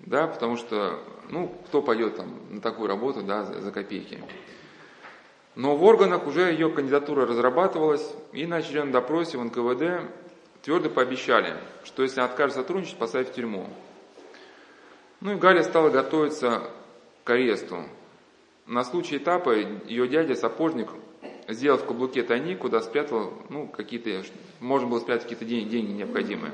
[0.07, 0.98] Да, потому что,
[1.30, 4.18] ну, кто пойдет там на такую работу, да, за, за копейки.
[5.55, 10.11] Но в органах уже ее кандидатура разрабатывалась, и на очередном допросе в НКВД
[10.62, 13.68] твердо пообещали, что если откажет сотрудничать, посадят в тюрьму.
[15.20, 16.62] Ну и Галя стала готовиться
[17.24, 17.84] к аресту.
[18.66, 20.88] На случай этапа ее дядя, сапожник,
[21.48, 24.22] сделал в каблуке тайник, куда спрятал, ну, какие-то,
[24.61, 26.53] можно было спрятать какие-то деньги, деньги необходимые.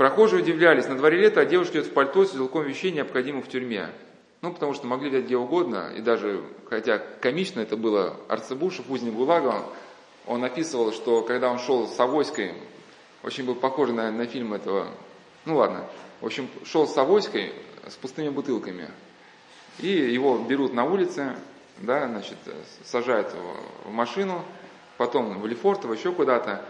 [0.00, 3.48] Прохожие удивлялись, на дворе лето, а девушка идет в пальто с узелком вещей, необходимых в
[3.50, 3.90] тюрьме.
[4.40, 9.12] Ну, потому что могли взять где угодно, и даже, хотя комично это было, Арцебушев, узник
[9.12, 9.62] ГУЛАГа,
[10.26, 12.54] он описывал, что когда он шел с Авоськой,
[13.22, 14.88] очень был похож на, на фильм этого,
[15.44, 15.84] ну ладно,
[16.22, 17.52] в общем, шел с Авоськой
[17.86, 18.88] с пустыми бутылками,
[19.80, 21.36] и его берут на улице,
[21.76, 22.38] да, значит,
[22.84, 23.34] сажают
[23.84, 24.46] в машину,
[24.96, 26.64] потом в Лефортово, еще куда-то,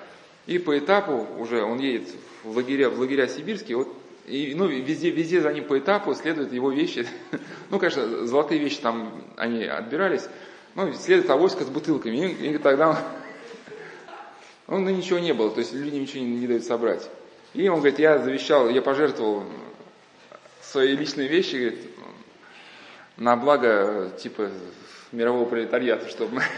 [0.51, 2.09] и по этапу уже он едет
[2.43, 3.89] в лагеря, в лагеря сибирские, вот,
[4.27, 7.07] и, ну, везде, везде за ним по этапу следуют его вещи.
[7.71, 10.29] ну, конечно, золотые вещи там, они отбирались,
[10.75, 12.89] ну, следует авоська с бутылками, и, и тогда
[14.67, 17.09] он, ну, ничего не было, то есть люди ничего не, не дают собрать.
[17.55, 19.45] И он говорит, я завещал, я пожертвовал
[20.63, 21.81] свои личные вещи, говорит,
[23.17, 24.51] на благо, типа,
[25.13, 26.43] мирового пролетариата, чтобы...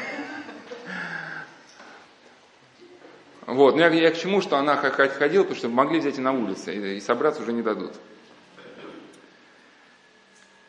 [3.46, 6.32] Вот, но я, я к чему, что она ходила, потому что могли взять и на
[6.32, 7.92] улице, и, и собраться уже не дадут.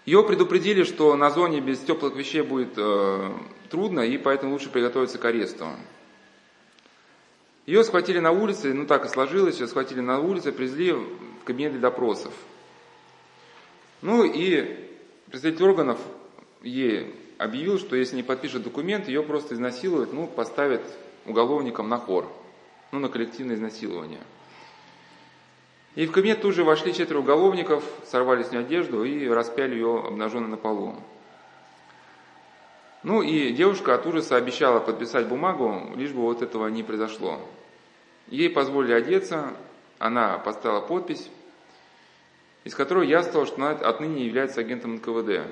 [0.05, 3.31] Ее предупредили, что на зоне без теплых вещей будет э,
[3.69, 5.67] трудно, и поэтому лучше приготовиться к аресту.
[7.65, 11.07] Ее схватили на улице, ну так и сложилось, ее схватили на улице, привезли в
[11.45, 12.33] кабинет для допросов.
[14.01, 14.89] Ну и
[15.31, 15.99] представитель органов
[16.61, 20.81] ей объявил, что если не подпишет документ, ее просто изнасилуют, ну, поставят
[21.25, 22.29] уголовником на хор,
[22.93, 24.21] ну, на коллективное изнасилование.
[25.95, 29.99] И в кабинет тут же вошли четверо уголовников, сорвали с нее одежду и распяли ее
[30.05, 30.95] обнаженной на полу.
[33.01, 37.39] Ну и девушка от ужаса обещала подписать бумагу, лишь бы вот этого не произошло.
[38.27, 39.53] Ей позволили одеться,
[39.97, 41.29] она поставила подпись,
[42.63, 45.47] из которой я стал, что она отныне является агентом НКВД.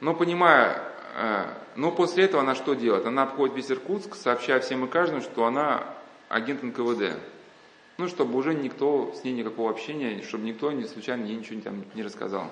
[0.00, 0.91] Но понимая,
[1.76, 3.06] но после этого она что делает?
[3.06, 5.84] Она обходит весь Иркутск, сообщая всем и каждому, что она
[6.28, 7.18] агент НКВД.
[7.98, 11.84] Ну, чтобы уже никто с ней никакого общения, чтобы никто не случайно ей ничего там
[11.94, 12.50] не рассказал.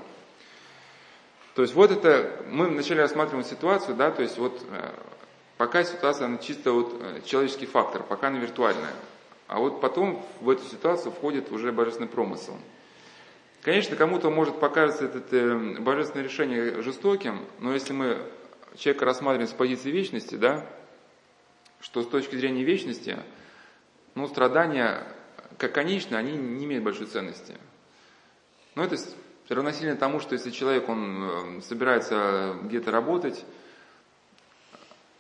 [1.55, 4.91] То есть вот это, мы вначале рассматриваем ситуацию, да, то есть вот э,
[5.57, 8.93] пока ситуация, она чисто вот э, человеческий фактор, пока она виртуальная.
[9.49, 12.57] А вот потом в эту ситуацию входит уже божественный промысел.
[13.63, 18.19] Конечно, кому-то может покажется это э, божественное решение жестоким, но если мы
[18.77, 20.67] человека рассматриваем с позиции вечности, да,
[21.81, 23.17] что с точки зрения вечности,
[24.15, 25.07] ну, страдания,
[25.59, 27.55] как конечно, они не имеют большой ценности.
[28.75, 28.97] Но это
[29.49, 33.45] равносильно тому, что если человек, он э, собирается где-то работать,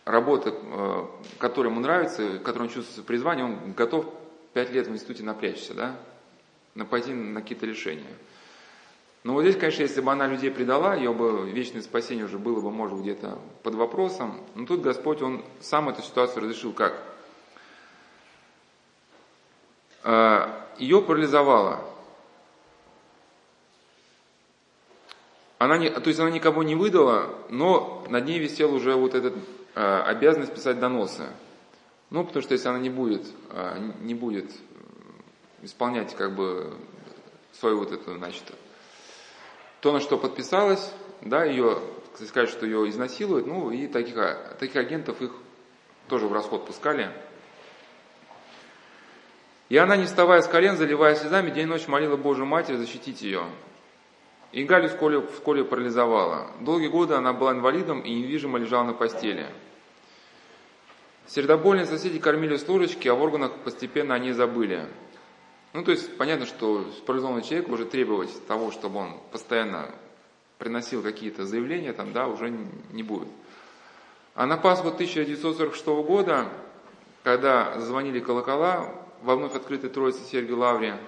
[0.05, 1.07] работа, э,
[1.38, 4.07] которая ему нравится, которой он чувствует призвание, он готов
[4.53, 5.96] пять лет в институте напрячься, да,
[6.86, 8.16] пойти на какие-то решения.
[9.22, 12.60] Но вот здесь, конечно, если бы она людей предала, ее бы вечное спасение уже было
[12.60, 14.40] бы, может, где-то под вопросом.
[14.54, 16.94] Но тут Господь, Он сам эту ситуацию разрешил как?
[20.04, 20.48] Э,
[20.78, 21.84] ее парализовало.
[25.58, 29.34] Она не, то есть она никого не выдала, но над ней висел уже вот этот
[29.74, 31.24] э, обязанность писать доносы.
[32.08, 34.50] Ну, потому что если она не будет, э, не будет
[35.60, 36.72] исполнять как бы
[37.52, 38.44] свою вот эту, значит,
[39.81, 41.78] то, на что подписалась, да, ее,
[42.26, 44.16] сказать, что ее изнасилуют, ну, и таких,
[44.59, 45.33] таких агентов их
[46.09, 47.11] тоже в расход пускали.
[49.68, 53.22] И она, не вставая с колен, заливая слезами, день и ночь молила Божию Матерь защитить
[53.22, 53.45] ее.
[54.51, 56.51] И Галю в школе, в школе парализовала.
[56.61, 59.47] Долгие годы она была инвалидом и недвижимо лежала на постели.
[61.28, 64.89] Сердобольные соседи кормили с ложечки, а в органах постепенно они забыли.
[65.72, 69.88] Ну, то есть, понятно, что парализованный человек уже требовать того, чтобы он постоянно
[70.58, 72.52] приносил какие-то заявления, там, да, уже
[72.90, 73.28] не будет.
[74.34, 76.48] А на Пасху 1946 года,
[77.22, 78.92] когда звонили колокола
[79.22, 80.98] во вновь открытой Троице Сергию Лавре,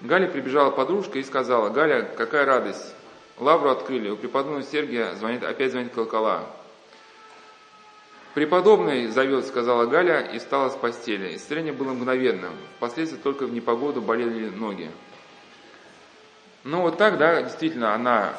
[0.00, 2.94] Галя прибежала подружка и сказала, Галя, какая радость,
[3.38, 6.46] лавру открыли, у преподобного Сергия звонит, опять звонит колокола.
[8.36, 11.36] Преподобный зовет, сказала Галя, и встала с постели.
[11.36, 12.52] Исцеление было мгновенным.
[12.76, 14.90] Впоследствии только в непогоду болели ноги.
[16.62, 18.34] Ну вот так, да, действительно, она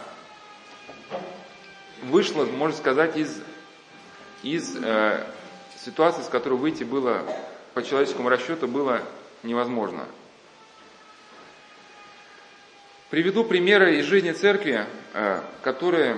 [2.04, 3.41] вышла, можно сказать, из,
[4.43, 5.24] из э,
[5.84, 7.24] ситуации, с которой выйти было
[7.74, 9.02] по человеческому расчету было
[9.41, 10.06] невозможно.
[13.10, 14.86] Приведу примеры из жизни церкви,
[15.16, 16.18] э, которые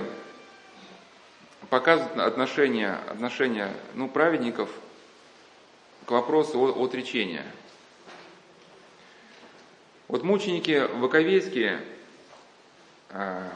[1.70, 4.68] показывают отношение, отношение ну, праведников
[6.04, 7.46] к вопросу о, отречения.
[10.08, 11.80] Вот мученики Воковейские,
[13.10, 13.48] э,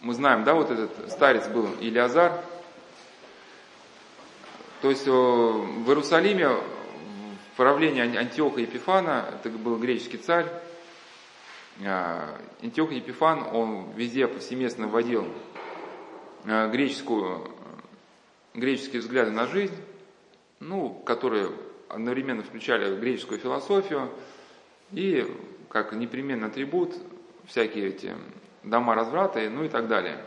[0.00, 2.42] мы знаем, да, вот этот старец был Илиазар,
[4.82, 10.46] то есть в Иерусалиме в правлении Антиоха Епифана, это был греческий царь,
[11.82, 15.26] а, Антиох Епифан, он везде повсеместно вводил
[16.44, 17.50] греческую,
[18.54, 19.74] греческие взгляды на жизнь,
[20.60, 21.50] ну, которые
[21.88, 24.10] одновременно включали греческую философию
[24.92, 25.26] и
[25.68, 26.94] как непременный атрибут
[27.46, 28.14] всякие эти
[28.62, 30.24] дома разврата, ну и так далее.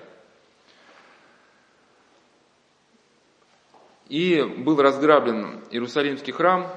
[4.10, 6.72] И был разграблен Иерусалимский храм,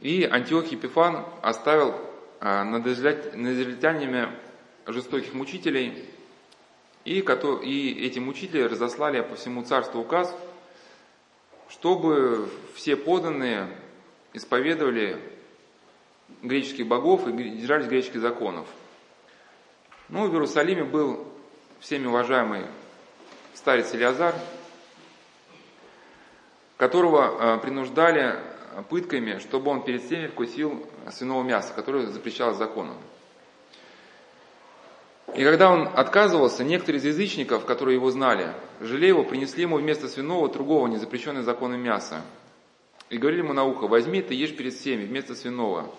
[0.00, 1.94] и Антиох Епифан оставил
[2.40, 4.28] а, над израильтянами
[4.86, 6.04] жестоких мучителей,
[7.04, 10.34] и, и эти мучители разослали по всему царству указ,
[11.68, 13.68] чтобы все поданные
[14.32, 15.20] исповедовали
[16.42, 18.66] греческих богов и держались греческих законов.
[20.08, 21.26] Ну, в Иерусалиме был
[21.80, 22.66] всеми уважаемый
[23.54, 24.34] старец Илиазар,
[26.76, 28.38] которого а, принуждали
[28.88, 32.96] пытками, чтобы он перед всеми вкусил свиного мяса, которое запрещалось законом.
[35.34, 40.08] И когда он отказывался, некоторые из язычников, которые его знали, жалея его, принесли ему вместо
[40.08, 42.22] свиного другого, незапрещенное законом мяса.
[43.10, 45.92] И говорили ему на ухо, возьми ты ешь перед всеми вместо свиного.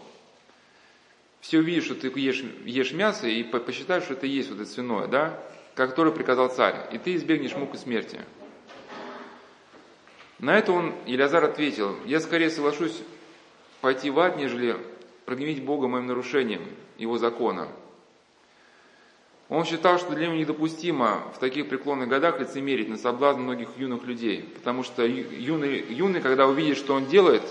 [1.42, 5.08] Все увидят, что ты ешь, ешь мясо, и посчитают, что это есть вот это свиное,
[5.08, 5.40] да,
[5.76, 8.22] которое приказал царь, и ты избегнешь мук и смерти.
[10.40, 13.02] На это он, Илязар ответил, я скорее соглашусь
[13.82, 14.78] пойти в ад, нежели
[15.26, 16.66] прогневить Бога моим нарушением
[16.98, 17.68] Его закона.
[19.50, 24.04] Он считал, что для него недопустимо в таких преклонных годах лицемерить на соблазн многих юных
[24.04, 27.44] людей, потому что юный, юный, когда увидит, что он делает,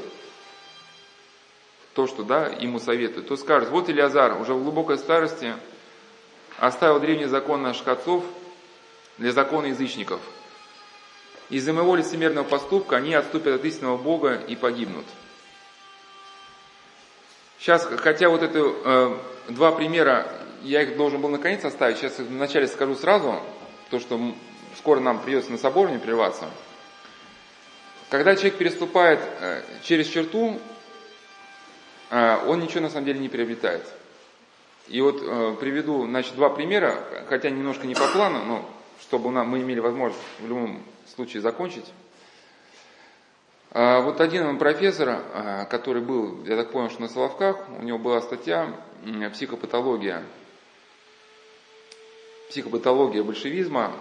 [1.95, 5.55] то, что да, ему советуют, то скажет, вот Илиазар уже в глубокой старости
[6.59, 8.25] оставил древний закон наших отцов
[9.19, 10.21] для закона язычников–
[11.51, 15.05] из-за моего лицемерного поступка они отступят от истинного Бога и погибнут.
[17.59, 19.17] Сейчас, хотя вот это э,
[19.51, 20.27] два примера,
[20.65, 23.41] я их должен был наконец оставить, сейчас вначале скажу сразу,
[23.91, 24.19] то, что
[24.77, 26.49] скоро нам придется на соборе прерваться.
[28.11, 30.59] Когда человек переступает э, через черту,
[32.11, 33.87] э, он ничего на самом деле не приобретает.
[34.89, 36.99] И вот э, приведу, значит, два примера,
[37.29, 40.83] хотя немножко не по плану, но чтобы мы имели возможность в любом
[41.15, 41.87] случае закончить.
[43.73, 45.21] Вот один профессор,
[45.69, 48.73] который был, я так понял, что на Соловках, у него была статья
[49.33, 50.23] «Психопатология».
[52.49, 53.93] Психопатология большевизма.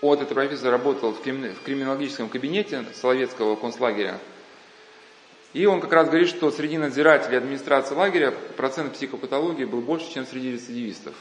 [0.00, 4.18] вот этот профессор работал в криминологическом кабинете Соловецкого концлагеря.
[5.54, 10.26] И он как раз говорит, что среди надзирателей администрации лагеря процент психопатологии был больше, чем
[10.26, 11.14] среди рецидивистов.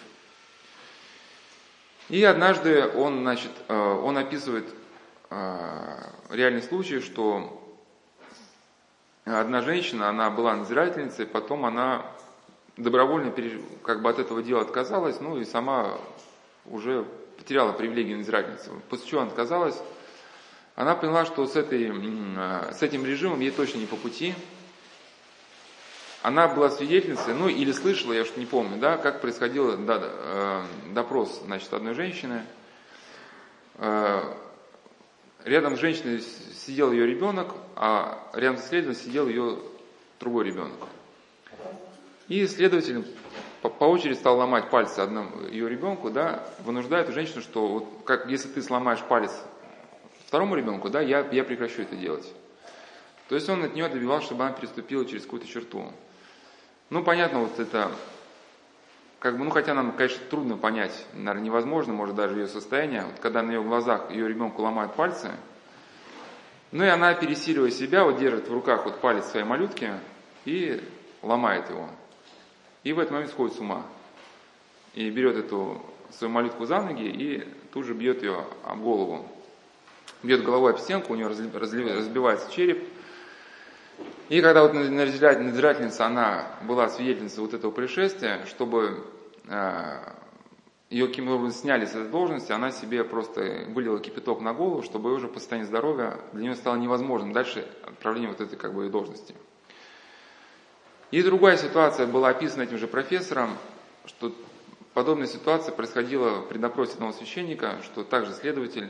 [2.10, 4.66] И однажды он, значит, э, он описывает
[5.30, 5.98] э,
[6.30, 7.62] реальный случай, что
[9.26, 12.06] одна женщина, она была надзирательницей, потом она
[12.78, 13.34] добровольно
[13.84, 15.98] как бы от этого дела отказалась, ну и сама
[16.66, 17.06] уже
[17.38, 18.72] потеряла привилегии надзирательницы.
[18.90, 19.82] После чего она отказалась,
[20.76, 24.36] она поняла, что с, этой, э, с этим режимом ей точно не по пути.
[26.22, 30.66] Она была свидетельницей, ну или слышала, я уж не помню, да, как происходил да, э,
[30.94, 32.44] допрос значит, одной женщины.
[33.76, 34.22] Э,
[35.46, 39.58] рядом с женщиной сидел ее ребенок, а рядом с следователем сидел ее
[40.20, 40.78] другой ребенок.
[42.28, 43.06] И следователь
[43.62, 47.88] по, по очереди стал ломать пальцы одному ее ребенку, да, вынуждая эту женщину, что вот
[48.06, 49.32] как если ты сломаешь палец
[50.26, 52.34] второму ребенку, да, я, я прекращу это делать.
[53.30, 55.92] То есть он от нее добивался, чтобы она переступила через какую-то черту.
[56.90, 57.92] Ну, понятно, вот это,
[59.20, 63.20] как бы, ну, хотя нам, конечно, трудно понять, наверное, невозможно, может, даже ее состояние, вот
[63.20, 65.32] когда на ее глазах ее ребенку ломают пальцы,
[66.72, 69.92] ну, и она, пересиливая себя, вот держит в руках вот палец своей малютки
[70.46, 70.82] и
[71.22, 71.90] ломает его.
[72.88, 73.84] И в этот момент сходит с ума.
[74.94, 79.28] И берет эту свою малютку за ноги и тут же бьет ее об голову.
[80.24, 82.88] Бьет головой об стенку, у нее разбивается череп.
[84.30, 89.04] И когда вот надзирательница, она была свидетельницей вот этого происшествия, чтобы
[89.50, 89.98] э,
[90.90, 95.14] ее каким образом сняли с этой должности, она себе просто вылила кипяток на голову, чтобы
[95.14, 99.36] уже по состоянию здоровья для нее стало невозможным дальше отправление вот этой как бы должности.
[101.10, 103.58] И другая ситуация была описана этим же профессором,
[104.06, 104.34] что
[104.94, 108.90] подобная ситуация происходила при допросе одного священника, что также следователь,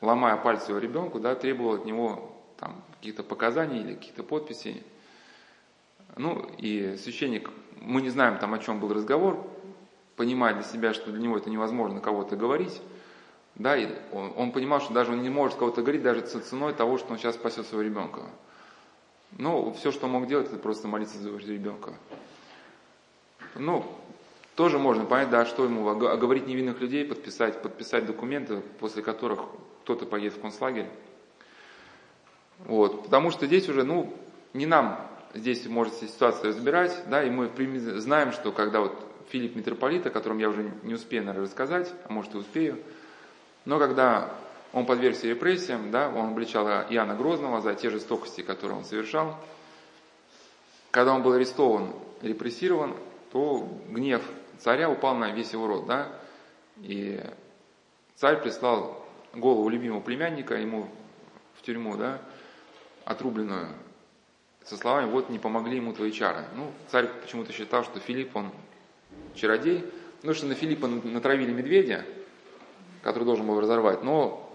[0.00, 4.84] ломая пальцы его ребенку, да, требовал от него там, каких-то показаний или каких-то подписей.
[6.16, 7.50] Ну, и священник,
[7.80, 9.44] мы не знаем там, о чем был разговор,
[10.14, 12.80] понимая для себя, что для него это невозможно кого-то говорить,
[13.56, 16.98] да, и он, он понимал, что даже он не может кого-то говорить даже ценой того,
[16.98, 18.22] что он сейчас спасет своего ребенка.
[19.38, 21.94] Ну, все, что мог делать, это просто молиться за ребенка.
[23.54, 23.84] Ну,
[24.56, 29.40] тоже можно понять, да, что ему, оговорить невинных людей, подписать, подписать документы, после которых
[29.82, 30.88] кто-то поедет в концлагерь.
[32.66, 34.14] Вот, потому что здесь уже, ну,
[34.52, 35.00] не нам
[35.32, 37.48] здесь может ситуацию разбирать, да, и мы
[38.00, 38.92] знаем, что когда вот
[39.30, 42.78] Филипп Митрополит, о котором я уже не успею, наверное, рассказать, а может и успею,
[43.64, 44.34] но когда
[44.72, 49.36] он подвергся репрессиям, да, он обличал Иоанна Грозного за те жестокости, которые он совершал.
[50.90, 51.92] Когда он был арестован,
[52.22, 52.94] репрессирован,
[53.32, 54.22] то гнев
[54.58, 56.08] царя упал на весь его род, да,
[56.76, 57.20] и
[58.16, 59.04] царь прислал
[59.34, 60.88] голову любимого племянника ему
[61.54, 62.20] в тюрьму, да,
[63.04, 63.68] отрубленную,
[64.64, 66.44] со словами, вот не помогли ему твои чары.
[66.54, 68.50] Ну, царь почему-то считал, что Филипп, он
[69.34, 69.84] чародей,
[70.22, 72.04] ну, что на Филиппа натравили медведя,
[73.02, 74.49] который должен был разорвать, но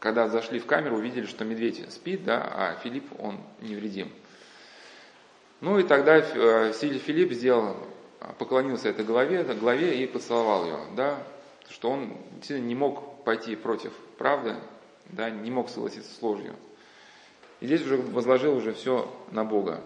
[0.00, 4.10] когда зашли в камеру, увидели, что медведь спит, да, а Филипп, он невредим.
[5.60, 7.76] Ну и тогда э, Филипп сделал,
[8.38, 11.18] поклонился этой голове, голове и поцеловал ее, да,
[11.68, 14.56] что он действительно не мог пойти против правды,
[15.10, 16.56] да, не мог согласиться с ложью.
[17.60, 19.82] И здесь уже возложил уже все на Бога.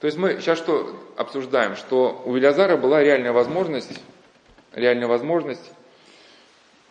[0.00, 1.76] То есть мы сейчас что обсуждаем?
[1.76, 4.00] Что у Велязара была реальная возможность,
[4.72, 5.70] реальная возможность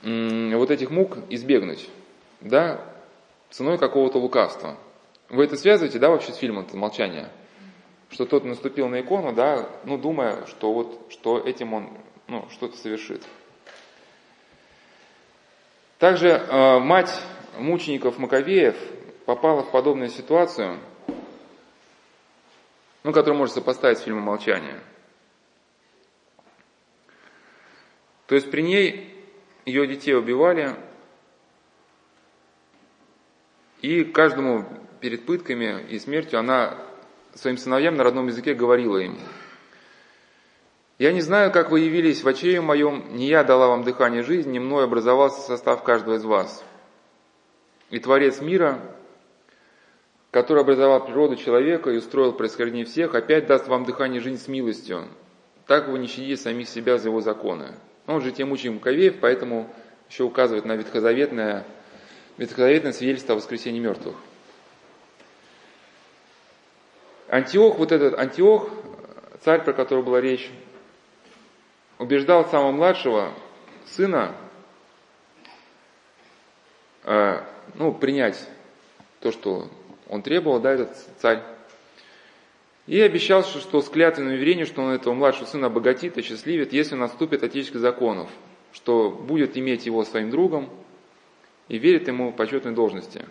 [0.04, 1.90] вот этих мук избегнуть
[2.44, 2.82] да,
[3.50, 4.78] ценой какого-то лукавства.
[5.30, 7.30] Вы это связываете, да, вообще с фильмом «Молчание»?
[8.10, 11.90] Что тот наступил на икону, да, ну, думая, что вот, что этим он,
[12.28, 13.24] ну, что-то совершит.
[15.98, 17.12] Также э, мать
[17.58, 18.76] мучеников Маковеев
[19.26, 20.78] попала в подобную ситуацию,
[23.04, 24.80] ну, которую можно сопоставить с фильмом «Молчание».
[28.28, 29.14] То есть при ней
[29.66, 30.76] ее детей убивали,
[33.84, 34.66] и каждому
[35.02, 36.78] перед пытками и смертью она
[37.36, 39.20] своим сыновьям на родном языке говорила им,
[40.98, 44.54] «Я не знаю, как вы явились в очреве моем, не я дала вам дыхание жизни,
[44.54, 46.64] не мной образовался состав каждого из вас.
[47.90, 48.80] И Творец мира,
[50.32, 55.10] который образовал природу человека и устроил происхождение всех, опять даст вам дыхание жизни с милостью.
[55.68, 57.76] Так вы не щадите самих себя за его законы».
[58.08, 59.70] Он же тем учим Кавеев, поэтому
[60.10, 61.66] еще указывает на ветхозаветное
[62.38, 64.16] ветхозаветное свидетельство о воскресении мертвых.
[67.28, 68.70] Антиох, вот этот Антиох,
[69.44, 70.52] царь, про которого была речь,
[71.98, 73.34] убеждал самого младшего
[73.86, 74.36] сына
[77.04, 77.44] э,
[77.76, 78.48] ну, принять
[79.20, 79.70] то, что
[80.08, 81.42] он требовал, да, этот царь.
[82.86, 86.96] И обещал, что с клятвенным уверением, что он этого младшего сына обогатит и счастливит, если
[86.96, 88.30] он отступит от этих законов,
[88.74, 90.70] что будет иметь его своим другом
[91.74, 93.26] и верит ему почетной должности.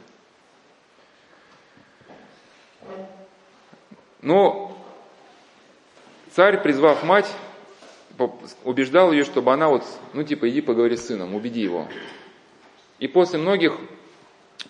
[4.20, 4.76] Но
[6.32, 7.32] царь, призвав мать,
[8.64, 11.86] убеждал ее, чтобы она вот, ну типа, иди поговори с сыном, убеди его.
[12.98, 13.78] И после многих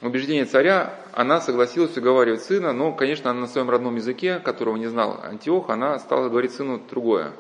[0.02, 4.88] убеждений царя она согласилась уговаривать сына, но, конечно, она на своем родном языке, которого не
[4.88, 7.32] знал Антиох, она стала говорить сыну другое.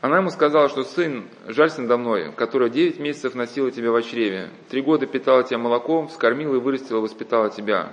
[0.00, 4.50] Она ему сказала, что сын, жалься надо мной, которая девять месяцев носила тебя в чреве,
[4.68, 7.88] три года питала тебя молоком, скормила и вырастила, воспитала тебя.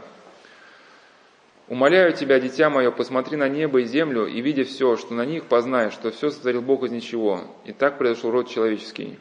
[1.69, 5.45] Умоляю тебя, дитя мое, посмотри на небо и землю, и видя все, что на них,
[5.45, 9.17] познай, что все сотворил Бог из ничего, и так произошел род человеческий.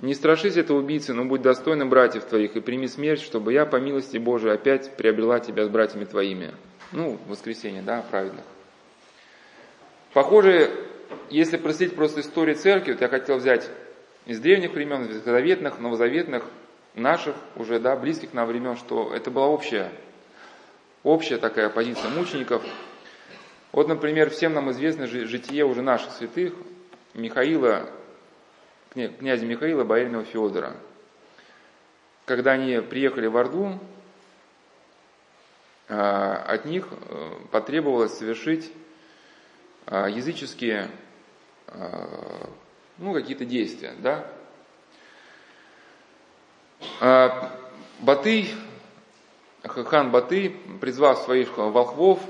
[0.00, 3.76] Не страшись этого убийцы, но будь достойным братьев твоих, и прими смерть, чтобы я, по
[3.76, 6.52] милости Божией, опять приобрела тебя с братьями твоими.
[6.92, 8.44] Ну, воскресенье, да, праведных.
[10.12, 10.70] Похоже,
[11.28, 13.68] если проследить просто историю церкви, вот я хотел взять
[14.26, 16.44] из древних времен, ветхозаветных, новозаветных,
[16.94, 19.90] наших уже, да, близких нам времен, что это была общая,
[21.02, 22.62] общая такая позиция мучеников.
[23.72, 26.54] Вот, например, всем нам известно житие уже наших святых,
[27.14, 27.88] Михаила,
[28.92, 30.74] князя Михаила, бояринова Федора.
[32.24, 33.78] Когда они приехали в Орду,
[35.88, 38.70] а, от них э, потребовалось совершить
[39.90, 40.90] языческие
[41.66, 42.50] а,
[42.98, 43.94] ну, какие-то действия.
[43.98, 44.26] Да?
[47.98, 48.50] Батый,
[49.64, 52.20] хан Батый, призвав своих волхвов,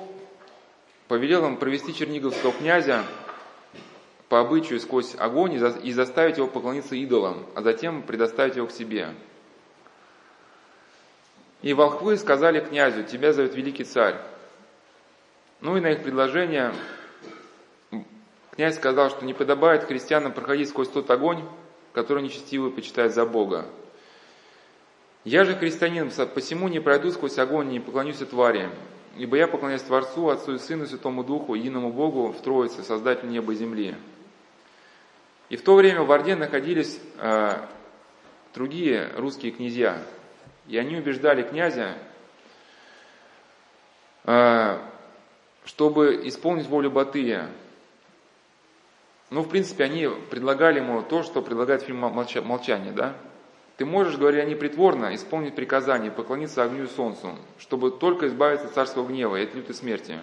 [1.08, 3.04] повелел им провести черниговского князя
[4.28, 9.12] по обычаю сквозь огонь и заставить его поклониться идолам, а затем предоставить его к себе.
[11.62, 14.16] И волхвы сказали князю, тебя зовет великий царь.
[15.60, 16.72] Ну и на их предложение
[18.60, 21.42] Князь сказал, что не подобает христианам проходить сквозь тот огонь,
[21.94, 23.64] который нечестивый почитает за Бога.
[25.24, 28.68] Я же христианин, посему не пройду сквозь огонь, не поклонюсь твари,
[29.16, 33.54] ибо я поклоняюсь Творцу, Отцу и Сыну, Святому Духу, единому Богу в Троице, Создателю неба
[33.54, 33.94] и земли.
[35.48, 37.56] И в то время в Орде находились э,
[38.52, 40.02] другие русские князья,
[40.68, 41.96] и они убеждали князя,
[44.24, 44.78] э,
[45.64, 47.48] чтобы исполнить волю Батыя,
[49.30, 53.14] ну, в принципе, они предлагали ему то, что предлагает фильм «Молчание», да?
[53.76, 58.74] Ты можешь, говорили они притворно, исполнить приказание, поклониться огню и солнцу, чтобы только избавиться от
[58.74, 60.18] царского гнева и от лютой смерти.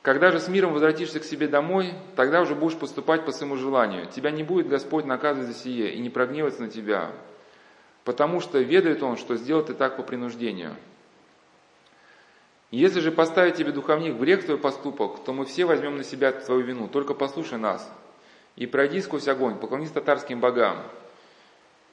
[0.00, 4.06] Когда же с миром возвратишься к себе домой, тогда уже будешь поступать по своему желанию.
[4.06, 7.10] Тебя не будет Господь наказывать за сие и не прогневаться на тебя,
[8.04, 10.76] потому что ведает Он, что сделал ты так по принуждению.
[12.70, 16.32] Если же поставить тебе духовник в грех твой поступок, то мы все возьмем на себя
[16.32, 17.90] твою вину, только послушай нас.
[18.56, 20.82] И пройди сквозь огонь, поклонись татарским богам.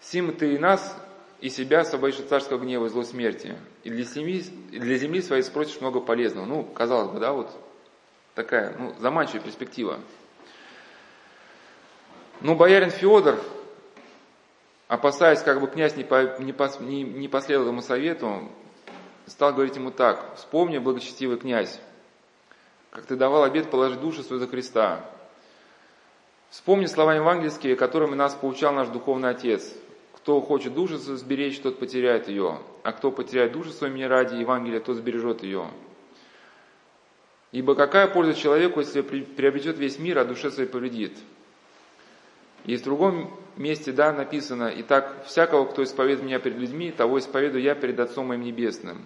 [0.01, 0.97] Сим ты и нас,
[1.39, 3.55] и себя освободишь от царского гнева и злой смерти.
[3.83, 6.45] И для земли, для земли своей спросишь много полезного.
[6.45, 7.51] Ну, казалось бы, да, вот
[8.33, 9.99] такая, ну, заманчивая перспектива.
[12.41, 13.39] Но боярин Федор,
[14.89, 18.51] опасаясь, как бы князь не, по, не, пос, не, не последовал ему совету,
[19.27, 21.79] стал говорить ему так, «Вспомни, благочестивый князь,
[22.91, 25.05] как ты давал обед положить душу свою за Христа.
[26.49, 29.73] Вспомни слова евангельские, которыми нас поучал наш духовный отец.
[30.13, 34.35] Кто хочет душу свою сберечь, тот потеряет ее, а кто потеряет душу свою мне ради
[34.35, 35.69] Евангелия, тот сбережет ее.
[37.51, 41.17] Ибо какая польза человеку, если приобретет весь мир, а душе своей повредит?
[42.65, 47.63] И в другом месте, да, написано, «Итак, всякого, кто исповедует меня перед людьми, того исповедую
[47.63, 49.05] я перед Отцом моим Небесным.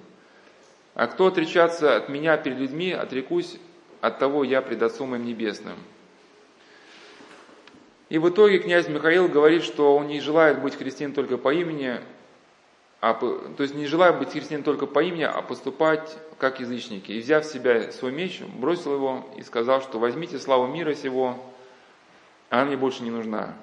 [0.95, 3.57] А кто отречаться от меня перед людьми, отрекусь
[4.01, 5.77] от того я пред Отцом моим Небесным».
[8.09, 11.99] И в итоге князь Михаил говорит, что он не желает быть христианином только по имени,
[13.01, 17.11] а, то есть не желает быть христианином только по имени, а поступать как язычники.
[17.11, 21.37] И взяв в себя свой меч, бросил его и сказал, что возьмите славу мира сего,
[22.49, 23.55] она мне больше не нужна.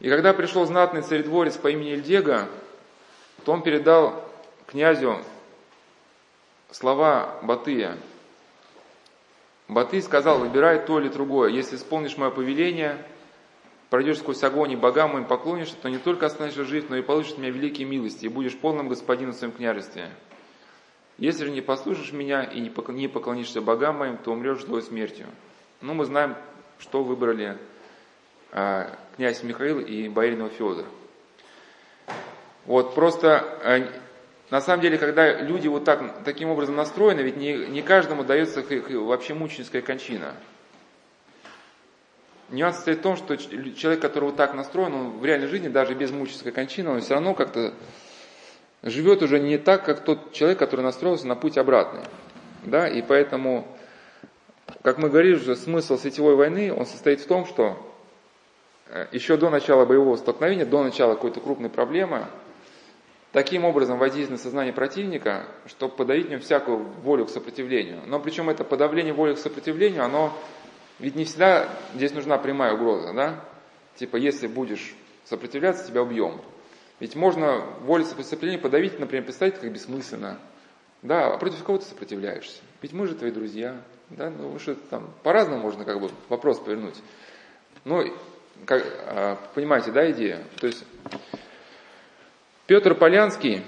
[0.00, 2.48] И когда пришел знатный царедворец по имени Ильдега,
[3.44, 4.24] то он передал
[4.66, 5.18] князю
[6.70, 7.98] слова Батыя.
[9.68, 11.50] Батый сказал, выбирай то или другое.
[11.50, 12.98] Если исполнишь мое повеление,
[13.90, 17.32] пройдешь сквозь огонь и богам моим поклонишься, то не только останешься жив, но и получишь
[17.32, 20.10] от меня великие милости, и будешь полным господином в своем княжестве.
[21.18, 25.26] Если же не послушаешь меня и не поклонишься богам моим, то умрешь злой смертью.
[25.80, 26.36] Ну, мы знаем,
[26.78, 27.58] что выбрали
[28.52, 30.84] князь Михаил и Бояринова Федор.
[32.66, 33.86] Вот просто э,
[34.50, 38.62] на самом деле, когда люди вот так, таким образом настроены, ведь не, не каждому дается
[38.90, 40.34] вообще мученическая кончина.
[42.50, 45.94] Нюанс состоит в том, что человек, который вот так настроен, он в реальной жизни, даже
[45.94, 47.72] без мученической кончины, он все равно как-то
[48.82, 52.02] живет уже не так, как тот человек, который настроился на путь обратный.
[52.64, 52.86] Да?
[52.86, 53.66] И поэтому,
[54.82, 57.91] как мы говорили уже, смысл сетевой войны, он состоит в том, что
[59.12, 62.26] еще до начала боевого столкновения, до начала какой-то крупной проблемы,
[63.32, 68.02] таким образом воздействовать на сознание противника, чтобы подавить в нем всякую волю к сопротивлению.
[68.06, 70.32] Но причем это подавление воли к сопротивлению, оно
[70.98, 73.44] ведь не всегда здесь нужна прямая угроза, да?
[73.96, 74.94] Типа, если будешь
[75.24, 76.40] сопротивляться, тебя убьем.
[77.00, 80.38] Ведь можно волю сопротивления подавить, например, представить как бессмысленно.
[81.02, 82.60] Да, а против кого ты сопротивляешься?
[82.80, 83.82] Ведь мы же твои друзья.
[84.10, 86.96] Да, ну что там, по-разному можно как бы вопрос повернуть.
[87.84, 88.04] Ну,
[88.66, 90.42] как, а, понимаете, да, идея?
[90.60, 90.84] То есть
[92.66, 93.62] Петр Полянский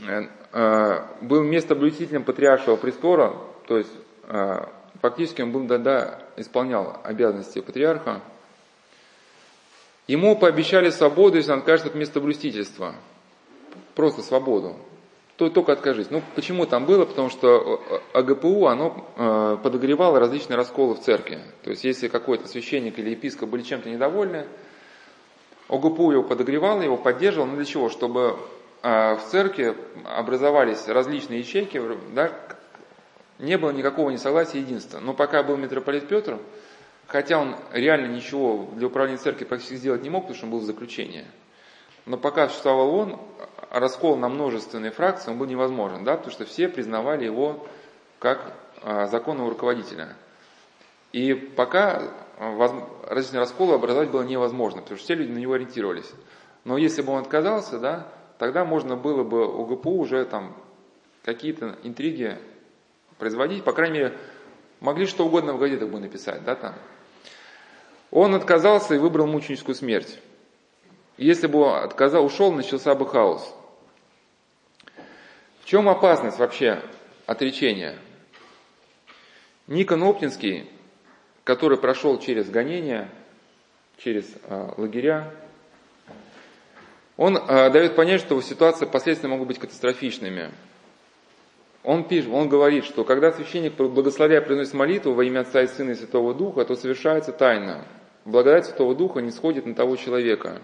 [0.00, 3.36] э, э, был местоблюстителем патриаршего престола,
[3.68, 3.92] то есть
[4.24, 4.66] э,
[5.00, 8.20] фактически он был, да, да, исполнял обязанности патриарха.
[10.06, 12.94] Ему пообещали свободу, если он откажется от местоблюстительства.
[13.94, 14.76] Просто свободу.
[15.36, 16.10] То только откажись.
[16.10, 17.04] Ну, почему там было?
[17.04, 17.82] Потому что
[18.12, 21.40] АГПУ, оно подогревало различные расколы в церкви.
[21.64, 24.46] То есть, если какой-то священник или епископ были чем-то недовольны,
[25.68, 27.46] ОГПУ его подогревал, его поддерживал.
[27.46, 27.88] Ну для чего?
[27.88, 28.38] Чтобы
[28.82, 29.74] а, в церкви
[30.04, 31.80] образовались различные ячейки,
[32.12, 32.32] да,
[33.38, 35.00] не было никакого несогласия единства.
[35.00, 36.38] Но пока был митрополит Петр,
[37.06, 40.58] хотя он реально ничего для управления церкви практически сделать не мог, потому что он был
[40.60, 41.24] в заключении,
[42.06, 43.20] но пока существовал он,
[43.70, 47.66] раскол на множественные фракции он был невозможен, да, потому что все признавали его
[48.18, 48.52] как
[48.82, 50.16] а, законного руководителя.
[51.12, 52.02] И пока
[53.08, 56.10] различные расколы образовать было невозможно, потому что все люди на него ориентировались.
[56.64, 58.08] Но если бы он отказался, да,
[58.38, 60.56] тогда можно было бы у ГПУ уже там
[61.24, 62.36] какие-то интриги
[63.18, 64.18] производить, по крайней мере,
[64.80, 66.74] могли что угодно в газетах бы написать, да, там.
[68.10, 70.20] Он отказался и выбрал мученическую смерть.
[71.16, 73.54] Если бы отказал, ушел, начался бы хаос.
[75.60, 76.82] В чем опасность вообще
[77.26, 77.96] отречения?
[79.66, 80.68] Никон Оптинский
[81.44, 83.08] который прошел через гонения,
[83.98, 85.30] через э, лагеря,
[87.16, 90.50] он э, дает понять, что ситуации последствия могут быть катастрофичными.
[91.84, 95.90] Он пишет, он говорит, что когда священник, благословляя, приносит молитву во имя Отца и Сына
[95.90, 97.84] и Святого Духа, то совершается тайна.
[98.24, 100.62] Благодать Святого Духа не сходит на того человека.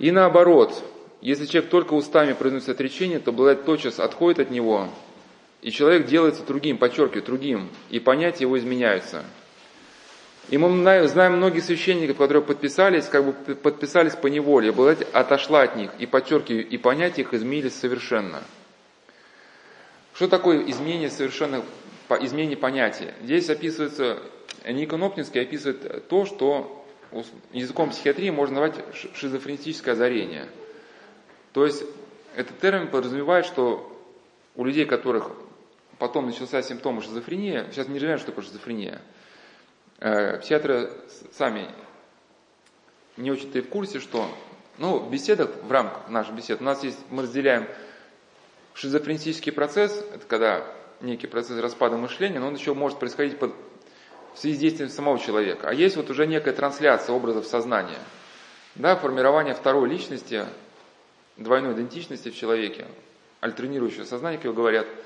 [0.00, 0.82] И наоборот,
[1.20, 4.88] если человек только устами произносит отречение, то благодать тотчас отходит от него,
[5.60, 9.22] и человек делается другим, подчеркиваю, другим, и понятия его изменяются.
[10.48, 15.76] И мы знаем многих священников, которые подписались, как бы подписались по неволе, благодать отошла от
[15.76, 18.42] них, и подчеркиваю, и понятия их изменились совершенно.
[20.14, 21.62] Что такое изменение совершенно,
[22.22, 23.14] изменение понятия?
[23.22, 24.18] Здесь описывается,
[24.66, 26.79] Никон Оптинский описывает то, что
[27.52, 28.84] языком психиатрии можно назвать
[29.14, 30.48] шизофреническое озарение.
[31.52, 31.84] То есть
[32.36, 33.86] этот термин подразумевает, что
[34.54, 35.32] у людей, которых
[35.98, 39.00] потом начался симптомы шизофрении, сейчас не знаю, что такое шизофрения,
[39.98, 40.90] э, психиатры
[41.32, 41.68] сами
[43.16, 44.26] не очень-то и в курсе, что,
[44.78, 47.66] ну, в беседах, в рамках наших бесед, у нас есть, мы разделяем
[48.74, 50.66] шизофренический процесс, это когда
[51.00, 53.54] некий процесс распада мышления, но он еще может происходить под,
[54.34, 55.68] в связи с действием самого человека.
[55.68, 57.98] А есть вот уже некая трансляция образов сознания,
[58.74, 60.46] да, формирование второй личности,
[61.36, 62.86] двойной идентичности в человеке,
[63.40, 64.86] альтернирующего сознания, как говорят–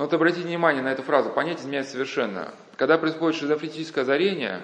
[0.00, 2.54] но вот обратите внимание на эту фразу, понятие изменяется совершенно.
[2.76, 4.62] Когда происходит шизофреническое озарение,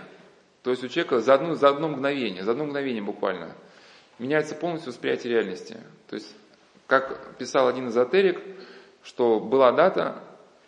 [0.62, 3.54] то есть у человека за, одну, за одно мгновение, за одно мгновение буквально,
[4.18, 5.76] меняется полностью восприятие реальности.
[6.08, 6.34] То есть,
[6.86, 8.40] как писал один эзотерик,
[9.02, 10.22] что была дата,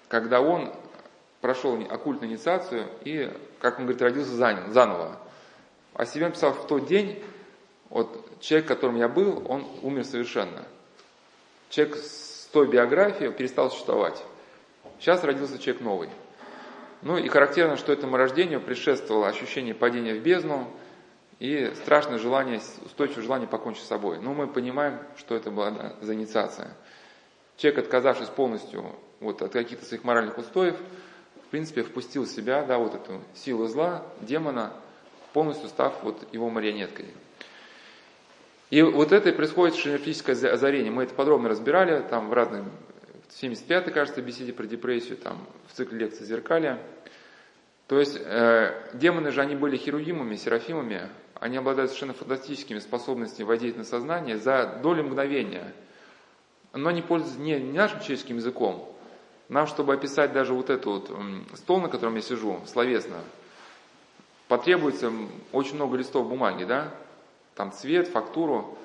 [0.09, 0.71] когда он
[1.41, 5.19] прошел оккультную инициацию и, как он говорит, родился заново.
[5.95, 7.23] А себе писал в тот день,
[7.91, 10.65] вот человек, которым я был, он умер совершенно.
[11.71, 14.23] Человек с той биографией перестал существовать.
[15.01, 16.11] Сейчас родился человек новый.
[17.03, 20.69] Ну и характерно, что этому рождению предшествовало ощущение падения в бездну
[21.39, 24.19] и страшное желание, устойчивое желание покончить с собой.
[24.19, 26.75] Но мы понимаем, что это была за инициация.
[27.57, 28.85] Человек, отказавшись полностью
[29.21, 30.77] вот, от каких-то своих моральных устоев,
[31.49, 34.75] в принципе, впустил в себя да, вот эту силу зла, демона,
[35.33, 37.07] полностью став вот его марионеткой.
[38.69, 40.93] И вот это и происходит шизофреническое озарение.
[40.93, 42.65] Мы это подробно разбирали там в разных
[43.29, 45.39] в 75-й, кажется, беседе про депрессию, там
[45.69, 46.79] в цикле лекций «Зеркалия».
[47.87, 53.91] То есть э, демоны же, они были херувимами, серафимами, они обладают совершенно фантастическими способностями воздействовать
[53.91, 55.73] на сознание за доли мгновения.
[56.75, 58.95] Но они пользуются не, не нашим человеческим языком.
[59.49, 61.11] Нам, чтобы описать даже вот этот вот
[61.55, 63.17] стол, на котором я сижу, словесно,
[64.47, 65.11] потребуется
[65.53, 66.93] очень много листов бумаги, да?
[67.55, 68.77] Там цвет, фактуру.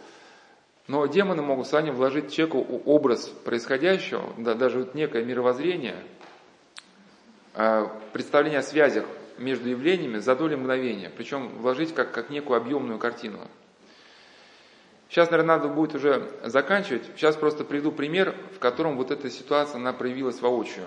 [0.88, 5.96] Но демоны могут сами вложить человеку образ происходящего, да, даже вот некое мировоззрение,
[7.54, 9.06] а, представление о связях
[9.38, 13.40] между явлениями за доли мгновения, причем вложить как, как некую объемную картину.
[15.10, 17.04] Сейчас, наверное, надо будет уже заканчивать.
[17.16, 20.86] Сейчас просто приведу пример, в котором вот эта ситуация, она проявилась воочию.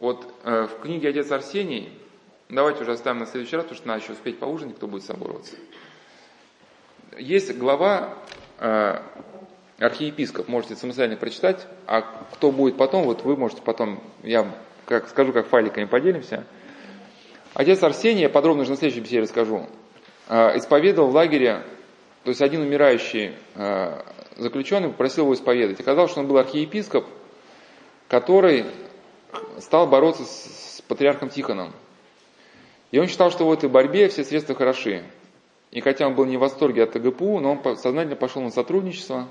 [0.00, 1.90] Вот э, в книге «Отец Арсений»,
[2.48, 5.54] давайте уже оставим на следующий раз, потому что надо еще успеть поужинать, кто будет собороваться.
[7.16, 8.14] Есть глава
[8.58, 8.98] э,
[9.78, 12.02] архиепископ, можете самостоятельно прочитать, а
[12.32, 14.52] кто будет потом, вот вы можете потом, я
[14.86, 16.44] как, скажу, как файликами поделимся.
[17.54, 19.68] Отец Арсений, я подробно уже на следующей беседе расскажу,
[20.28, 21.62] э, исповедовал в лагере,
[22.24, 24.02] то есть один умирающий э,
[24.36, 25.78] заключенный попросил его исповедать.
[25.80, 27.04] Оказалось, что он был архиепископ,
[28.08, 28.64] который
[29.58, 31.72] стал бороться с, патриархом Тихоном.
[32.90, 35.02] И он считал, что в этой борьбе все средства хороши.
[35.70, 39.26] И хотя он был не в восторге от ТГПУ, но он сознательно пошел на сотрудничество,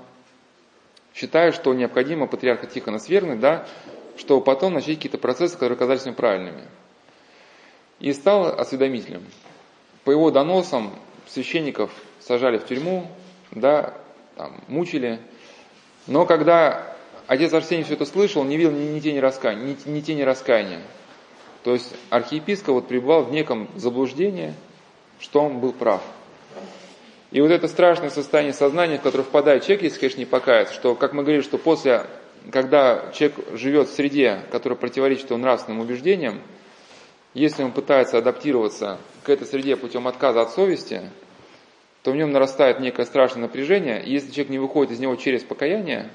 [1.14, 3.66] считая, что необходимо патриарха Тихона свергнуть, да,
[4.16, 6.64] чтобы потом начать какие-то процессы, которые оказались неправильными.
[8.00, 9.24] И стал осведомителем.
[10.04, 10.92] По его доносам
[11.28, 11.90] священников
[12.26, 13.06] сажали в тюрьму,
[13.50, 13.94] да,
[14.36, 15.20] там, мучили.
[16.06, 16.96] Но когда
[17.26, 20.82] отец Арсений все это слышал, не видел ни, ни тени раскаяния, ни, ни тени раскаяния.
[21.62, 24.54] То есть архиепископ вот пребывал в неком заблуждении,
[25.18, 26.02] что он был прав.
[27.30, 30.94] И вот это страшное состояние сознания, в которое впадает человек, если, конечно, не покаяться, что,
[30.94, 32.06] как мы говорили, что после,
[32.52, 36.40] когда человек живет в среде, которая противоречит его нравственным убеждениям,
[37.32, 41.02] если он пытается адаптироваться к этой среде путем отказа от совести,
[42.04, 45.42] то в нем нарастает некое страшное напряжение, и если человек не выходит из него через
[45.42, 46.10] покаяние,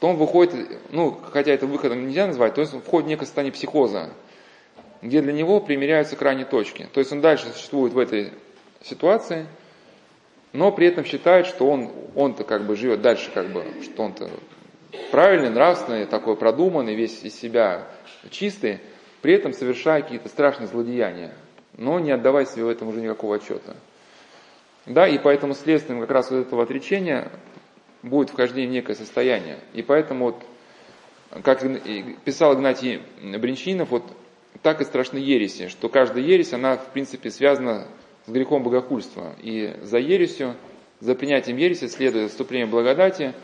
[0.00, 3.24] то он выходит, ну, хотя это выходом нельзя назвать, то есть он входит в некое
[3.24, 4.10] состояние психоза,
[5.02, 6.88] где для него примеряются крайние точки.
[6.92, 8.32] То есть он дальше существует в этой
[8.82, 9.46] ситуации,
[10.52, 14.28] но при этом считает, что он, он-то как бы живет дальше, как бы, что он-то
[15.12, 17.86] правильный, нравственный, такой продуманный, весь из себя
[18.30, 18.80] чистый,
[19.22, 21.32] при этом совершая какие-то страшные злодеяния,
[21.76, 23.76] но не отдавая себе в этом уже никакого отчета.
[24.86, 27.30] Да, и поэтому следствием как раз вот этого отречения
[28.02, 29.58] будет вхождение в некое состояние.
[29.74, 30.42] И поэтому вот,
[31.42, 31.60] как
[32.24, 34.04] писал Игнатий Бринчинов, вот
[34.62, 37.88] так и страшны ереси, что каждая ересь, она в принципе связана
[38.26, 39.34] с грехом богохульства.
[39.42, 40.54] И за ересью,
[41.00, 43.34] за принятием ереси следует отступление благодати,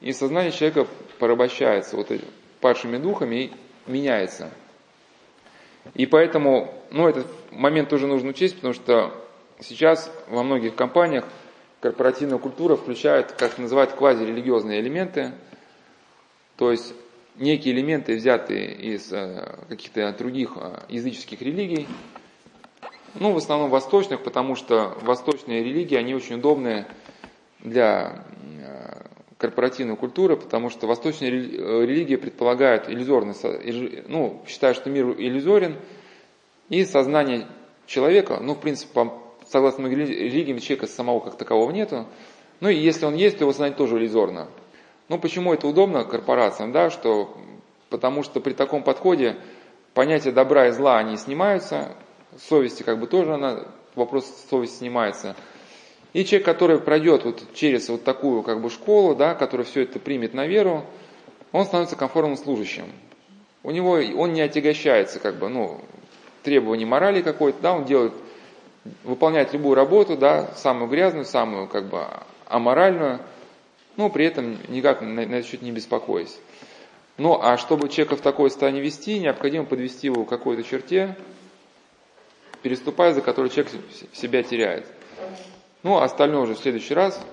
[0.00, 0.86] и сознание человека
[1.18, 2.10] порабощается вот
[2.60, 3.52] падшими духами и
[3.86, 4.50] меняется.
[5.94, 9.23] И поэтому, ну, этот момент тоже нужно учесть, потому что
[9.60, 11.24] сейчас во многих компаниях
[11.80, 15.32] корпоративная культура включает, как называют, квазирелигиозные элементы,
[16.56, 16.94] то есть
[17.36, 21.86] некие элементы, взятые из э, каких-то других э, языческих религий,
[23.14, 26.86] ну, в основном восточных, потому что восточные религии, они очень удобны
[27.60, 28.24] для
[28.60, 29.02] э,
[29.38, 33.44] корпоративной культуры, потому что восточные религии предполагают иллюзорность,
[34.08, 35.76] ну, считают, что мир иллюзорен,
[36.70, 37.46] и сознание
[37.86, 39.10] человека, ну, в принципе,
[39.48, 42.06] согласно религиям, человека самого как такового нету,
[42.60, 44.48] ну, и если он есть, то его сознание тоже иллюзорно.
[45.08, 47.36] Ну, почему это удобно корпорациям, да, что,
[47.90, 49.36] потому что при таком подходе
[49.92, 51.94] понятия добра и зла, они снимаются,
[52.38, 53.64] совести как бы тоже она,
[53.94, 55.36] вопрос совести снимается.
[56.12, 59.98] И человек, который пройдет вот через вот такую как бы школу, да, который все это
[59.98, 60.84] примет на веру,
[61.52, 62.84] он становится комфортным служащим.
[63.62, 65.80] У него, он не отягощается как бы, ну,
[66.42, 68.12] требований морали какой-то, да, он делает,
[69.02, 72.06] выполняет любую работу, да, самую грязную, самую как бы
[72.46, 73.20] аморальную,
[73.96, 76.38] но при этом никак на, на этот счет не беспокоясь.
[77.16, 81.16] Ну, а чтобы человека в такое состояние вести, необходимо подвести его к какой-то черте,
[82.62, 83.72] переступая, за которую человек
[84.12, 84.86] себя теряет.
[85.82, 87.24] Ну, а остальное уже в следующий раз.